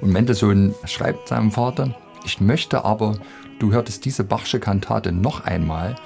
Und 0.00 0.12
Mendelssohn 0.12 0.74
schreibt 0.84 1.28
seinem 1.28 1.50
Vater, 1.50 1.94
ich 2.24 2.40
möchte 2.40 2.84
aber, 2.84 3.18
du 3.58 3.72
hörtest 3.72 4.04
diese 4.04 4.24
Bachsche 4.24 4.60
Kantate 4.60 5.12
noch 5.12 5.44
einmal, 5.44 5.96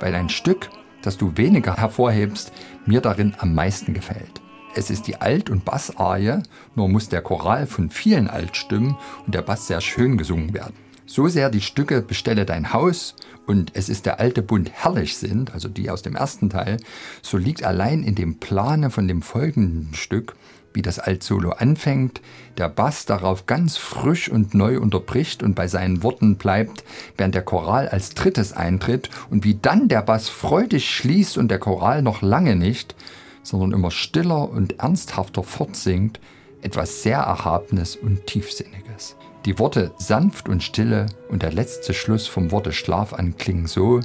weil 0.00 0.14
ein 0.14 0.28
Stück, 0.28 0.70
das 1.02 1.16
du 1.16 1.36
weniger 1.36 1.76
hervorhebst, 1.76 2.52
mir 2.86 3.00
darin 3.00 3.34
am 3.38 3.54
meisten 3.54 3.94
gefällt. 3.94 4.40
Es 4.74 4.90
ist 4.90 5.06
die 5.06 5.20
Alt- 5.20 5.48
und 5.48 5.64
Bassarie, 5.64 6.42
nur 6.74 6.88
muss 6.88 7.08
der 7.08 7.22
Choral 7.22 7.66
von 7.66 7.88
vielen 7.88 8.28
Altstimmen 8.28 8.96
und 9.24 9.34
der 9.34 9.42
Bass 9.42 9.66
sehr 9.66 9.80
schön 9.80 10.18
gesungen 10.18 10.52
werden. 10.52 10.74
So 11.06 11.28
sehr 11.28 11.50
die 11.50 11.60
Stücke 11.60 12.02
Bestelle 12.02 12.44
dein 12.44 12.72
Haus 12.72 13.14
und 13.46 13.70
es 13.74 13.88
ist 13.88 14.06
der 14.06 14.18
alte 14.18 14.42
Bund 14.42 14.70
herrlich 14.72 15.16
sind, 15.16 15.54
also 15.54 15.68
die 15.68 15.88
aus 15.88 16.02
dem 16.02 16.16
ersten 16.16 16.50
Teil, 16.50 16.78
so 17.22 17.38
liegt 17.38 17.62
allein 17.62 18.02
in 18.02 18.16
dem 18.16 18.38
Plane 18.38 18.90
von 18.90 19.06
dem 19.06 19.22
folgenden 19.22 19.94
Stück 19.94 20.34
wie 20.76 20.82
das 20.82 20.98
Altsolo 20.98 21.50
anfängt, 21.50 22.20
der 22.58 22.68
Bass 22.68 23.06
darauf 23.06 23.46
ganz 23.46 23.76
frisch 23.76 24.28
und 24.28 24.54
neu 24.54 24.78
unterbricht 24.78 25.42
und 25.42 25.54
bei 25.54 25.66
seinen 25.66 26.02
Worten 26.02 26.36
bleibt, 26.36 26.84
während 27.16 27.34
der 27.34 27.42
Choral 27.42 27.88
als 27.88 28.10
drittes 28.10 28.52
eintritt 28.52 29.10
und 29.30 29.42
wie 29.42 29.54
dann 29.54 29.88
der 29.88 30.02
Bass 30.02 30.28
freudig 30.28 30.88
schließt 30.88 31.38
und 31.38 31.48
der 31.48 31.58
Choral 31.58 32.02
noch 32.02 32.22
lange 32.22 32.54
nicht, 32.54 32.94
sondern 33.42 33.72
immer 33.72 33.90
stiller 33.90 34.50
und 34.50 34.78
ernsthafter 34.78 35.42
fortsingt, 35.42 36.20
etwas 36.60 37.02
sehr 37.02 37.18
Erhabenes 37.18 37.96
und 37.96 38.26
Tiefsinniges. 38.26 39.16
Die 39.46 39.58
Worte 39.58 39.92
sanft 39.98 40.48
und 40.48 40.62
stille 40.62 41.06
und 41.28 41.42
der 41.42 41.52
letzte 41.52 41.94
Schluss 41.94 42.26
vom 42.26 42.50
Worte 42.50 42.72
Schlaf 42.72 43.14
an 43.14 43.36
klingen 43.36 43.66
so, 43.66 44.00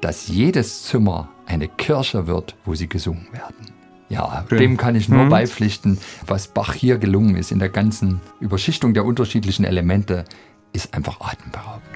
dass 0.00 0.28
jedes 0.28 0.84
Zimmer 0.84 1.28
eine 1.46 1.68
Kirche 1.68 2.26
wird, 2.26 2.56
wo 2.64 2.74
sie 2.74 2.88
gesungen 2.88 3.26
werden. 3.32 3.79
Ja, 4.10 4.44
Schön. 4.48 4.58
dem 4.58 4.76
kann 4.76 4.96
ich 4.96 5.08
nur 5.08 5.24
mhm. 5.24 5.28
beipflichten. 5.30 5.98
Was 6.26 6.48
Bach 6.48 6.74
hier 6.74 6.98
gelungen 6.98 7.36
ist 7.36 7.52
in 7.52 7.60
der 7.60 7.68
ganzen 7.68 8.20
Überschichtung 8.40 8.92
der 8.92 9.04
unterschiedlichen 9.04 9.64
Elemente, 9.64 10.24
ist 10.72 10.92
einfach 10.94 11.20
atemberaubend. 11.20 11.89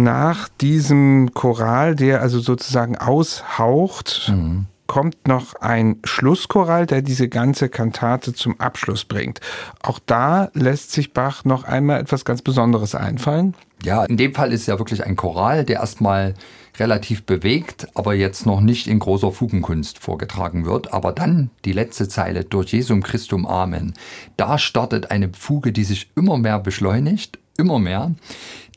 Nach 0.00 0.48
diesem 0.48 1.32
Choral, 1.34 1.94
der 1.94 2.20
also 2.20 2.40
sozusagen 2.40 2.96
aushaucht, 2.96 4.32
mhm. 4.34 4.66
kommt 4.86 5.28
noch 5.28 5.54
ein 5.60 5.98
Schlusschoral, 6.04 6.86
der 6.86 7.02
diese 7.02 7.28
ganze 7.28 7.68
Kantate 7.68 8.34
zum 8.34 8.58
Abschluss 8.58 9.04
bringt. 9.04 9.40
Auch 9.82 10.00
da 10.04 10.50
lässt 10.54 10.92
sich 10.92 11.12
Bach 11.12 11.44
noch 11.44 11.64
einmal 11.64 12.00
etwas 12.00 12.24
ganz 12.24 12.42
Besonderes 12.42 12.94
einfallen. 12.94 13.54
Ja, 13.82 14.04
in 14.04 14.16
dem 14.16 14.34
Fall 14.34 14.52
ist 14.52 14.62
es 14.62 14.66
ja 14.66 14.78
wirklich 14.78 15.04
ein 15.04 15.16
Choral, 15.16 15.64
der 15.64 15.80
erstmal 15.80 16.34
relativ 16.78 17.24
bewegt, 17.24 17.88
aber 17.94 18.14
jetzt 18.14 18.46
noch 18.46 18.60
nicht 18.60 18.86
in 18.86 18.98
großer 18.98 19.32
Fugenkunst 19.32 19.98
vorgetragen 19.98 20.64
wird. 20.66 20.92
Aber 20.92 21.12
dann 21.12 21.50
die 21.64 21.72
letzte 21.72 22.08
Zeile, 22.08 22.44
durch 22.44 22.72
Jesum 22.72 23.02
Christum 23.02 23.46
Amen. 23.46 23.94
Da 24.36 24.58
startet 24.58 25.10
eine 25.10 25.30
Fuge, 25.32 25.72
die 25.72 25.84
sich 25.84 26.10
immer 26.16 26.38
mehr 26.38 26.58
beschleunigt, 26.58 27.38
immer 27.56 27.78
mehr. 27.78 28.12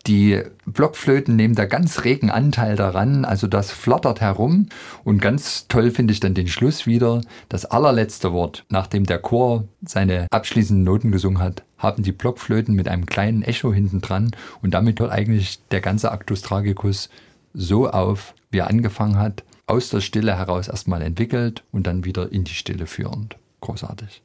Die 0.06 0.42
Blockflöten 0.66 1.38
nehmen 1.38 1.56
da 1.56 1.63
ganz 1.63 2.04
regen 2.04 2.30
Anteil 2.30 2.76
daran, 2.76 3.24
also 3.24 3.48
das 3.48 3.72
flattert 3.72 4.20
herum 4.20 4.68
und 5.06 5.22
ganz 5.22 5.70
toll 5.70 5.92
finde 5.92 6.12
ich 6.12 6.20
dann 6.20 6.34
den 6.34 6.50
Schluss 6.50 6.86
wieder. 6.86 7.22
Das 7.48 7.63
allerletzte 7.63 8.34
Wort, 8.34 8.66
nachdem 8.68 9.06
der 9.06 9.20
Chor 9.20 9.63
seine 9.82 10.28
abschließenden 10.30 10.84
Noten 10.84 11.12
gesungen 11.12 11.42
hat, 11.42 11.63
haben 11.78 12.04
die 12.04 12.12
Blockflöten 12.12 12.76
mit 12.76 12.89
einem 12.89 13.06
kleinen 13.06 13.44
Echo 13.44 13.74
hinten 13.74 14.02
dran 14.02 14.32
und 14.62 14.74
damit 14.74 15.00
hört 15.00 15.12
eigentlich 15.12 15.66
der 15.72 15.80
ganze 15.80 16.12
Actus 16.12 16.42
Tragicus 16.42 17.10
so 17.54 17.89
auf, 17.89 18.34
wie 18.52 18.58
er 18.58 18.70
angefangen 18.70 19.18
hat, 19.18 19.46
aus 19.68 19.89
der 19.89 20.02
Stille 20.02 20.38
heraus 20.38 20.68
erstmal 20.68 21.02
entwickelt 21.02 21.63
und 21.72 21.88
dann 21.88 22.04
wieder 22.04 22.30
in 22.30 22.44
die 22.44 22.54
Stille 22.54 22.88
führend. 22.88 23.38
Großartig. 23.62 24.22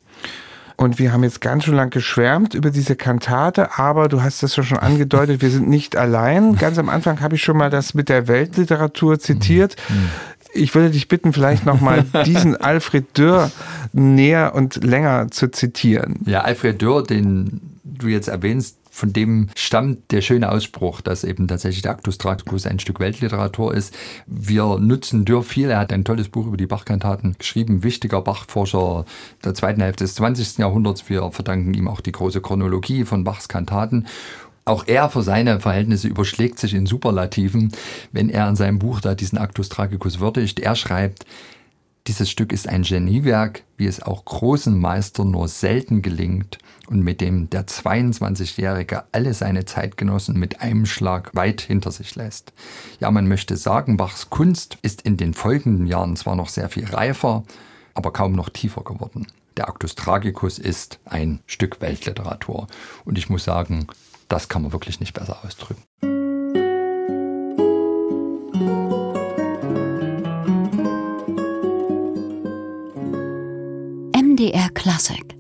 Und 0.79 1.01
wir 1.01 1.13
haben 1.13 1.25
jetzt 1.25 1.41
ganz 1.41 1.65
schön 1.65 1.75
lang 1.75 1.91
geschwärmt 1.91 2.55
über 2.55 2.71
diese 2.71 2.95
Kantate, 2.95 3.77
aber 3.79 4.07
du 4.07 4.23
hast 4.23 4.45
das 4.45 4.55
ja 4.55 4.63
schon 4.63 4.79
angedeutet, 4.79 5.43
wir 5.43 5.51
sind 5.51 5.69
nicht 5.69 5.97
allein. 5.97 6.55
Ganz 6.55 6.79
am 6.79 6.89
Anfang 6.89 7.21
habe 7.21 7.35
ich 7.35 7.43
schon 7.43 7.57
mal 7.57 7.69
das 7.69 7.95
mit 7.95 8.09
der 8.09 8.29
Weltliteratur 8.29 9.19
zitiert. 9.19 9.75
Ich 10.55 10.77
würde 10.77 10.91
dich 10.91 11.09
bitten, 11.09 11.33
vielleicht 11.33 11.67
nochmal 11.67 12.05
diesen 12.27 12.57
Alfred 12.57 13.19
Dürr 13.19 13.51
näher 13.93 14.55
und 14.55 14.85
länger 14.85 15.33
zu 15.33 15.51
zitieren. 15.51 16.21
Ja, 16.27 16.43
Alfred 16.43 16.81
Dürr, 16.81 17.03
den 17.03 17.61
du 17.83 18.07
jetzt 18.07 18.29
erwähnst, 18.29 18.77
von 18.99 19.13
dem 19.13 19.49
stammt 19.55 20.11
der 20.11 20.23
schöne 20.23 20.51
Ausspruch, 20.51 21.01
dass 21.01 21.23
eben 21.23 21.47
tatsächlich 21.47 21.83
der 21.83 21.93
Actus 21.93 22.19
Tractus 22.19 22.67
ein 22.67 22.81
Stück 22.81 22.99
Weltliteratur 22.99 23.73
ist. 23.73 23.95
Wir 24.27 24.77
nutzen 24.81 25.25
Dürr 25.25 25.45
viel. 25.45 25.71
Er 25.71 25.79
hat 25.79 25.93
ein 25.93 26.05
tolles 26.05 26.29
Buch 26.29 26.49
über 26.49 26.57
die 26.57 26.67
Bachkantaten 26.67 27.37
geschrieben. 27.39 27.85
Wichtiger 27.85 28.21
Bachforscher 28.21 29.05
der 29.45 29.55
zweiten 29.55 29.81
Hälfte 29.81 30.03
des 30.03 30.17
20. 30.17 30.59
Jahrhunderts. 30.59 31.09
Wir 31.09 31.31
verdanken 31.31 31.75
ihm 31.75 31.87
auch 31.87 32.01
die 32.01 32.11
große 32.11 32.41
Chronologie 32.41 33.05
von 33.05 33.23
Bachs 33.23 33.47
Kantaten. 33.47 34.09
Auch 34.65 34.83
er 34.89 35.09
für 35.11 35.23
seine 35.23 35.61
Verhältnisse 35.61 36.09
überschlägt 36.09 36.59
sich 36.59 36.75
in 36.75 36.85
Superlativen, 36.85 37.71
wenn 38.11 38.29
er 38.29 38.49
in 38.49 38.57
seinem 38.57 38.81
Buch 38.81 39.01
da 39.01 39.15
diesen 39.15 39.39
Actus 39.39 39.69
Tragicus 39.69 40.19
würdigt. 40.19 40.59
Er 40.59 40.75
schreibt, 40.75 41.25
dieses 42.09 42.31
Stück 42.31 42.53
ist 42.53 42.69
ein 42.69 42.83
Geniewerk, 42.83 43.65
wie 43.77 43.87
es 43.87 44.03
auch 44.03 44.25
großen 44.25 44.77
Meistern 44.77 45.31
nur 45.31 45.47
selten 45.47 46.01
gelingt 46.01 46.59
und 46.89 47.03
mit 47.03 47.21
dem 47.21 47.51
der 47.51 47.67
22-Jährige 47.67 49.05
alle 49.13 49.35
seine 49.35 49.67
Zeitgenossen 49.67 50.39
mit 50.39 50.63
einem 50.63 50.87
Schlag 50.87 51.35
weit 51.35 51.61
hinter 51.61 51.93
sich 51.93 52.17
lässt. 52.17 52.55
Ja, 52.99 53.11
man 53.11 53.29
möchte 53.29 53.59
sagen, 53.59 53.99
Bachs 53.99 54.31
Kunst 54.31 54.79
ist 54.81 55.03
in 55.03 55.19
den 55.19 55.35
folgenden 55.35 55.87
Jahren 55.87 56.17
zwar 56.17 56.35
noch 56.35 56.49
sehr 56.49 56.71
viel 56.71 56.87
reifer, 56.87 57.45
aber 57.93 58.11
kaum 58.11 58.33
noch 58.33 58.49
tiefer 58.49 58.83
geworden. 58.83 59.27
Der 59.59 59.69
Actus 59.69 59.95
Tragicus 59.95 60.59
ist 60.59 61.01
ein 61.05 61.41
Stück 61.47 61.81
Weltliteratur. 61.83 62.69
Und 63.05 63.19
ich 63.19 63.29
muss 63.29 63.45
sagen, 63.45 63.87
das 64.29 64.49
kann 64.49 64.63
man 64.63 64.73
wirklich 64.73 65.01
nicht 65.01 65.13
besser 65.13 65.45
ausdrücken. 65.45 65.83
MDR 74.39 74.73
Classic 74.73 75.38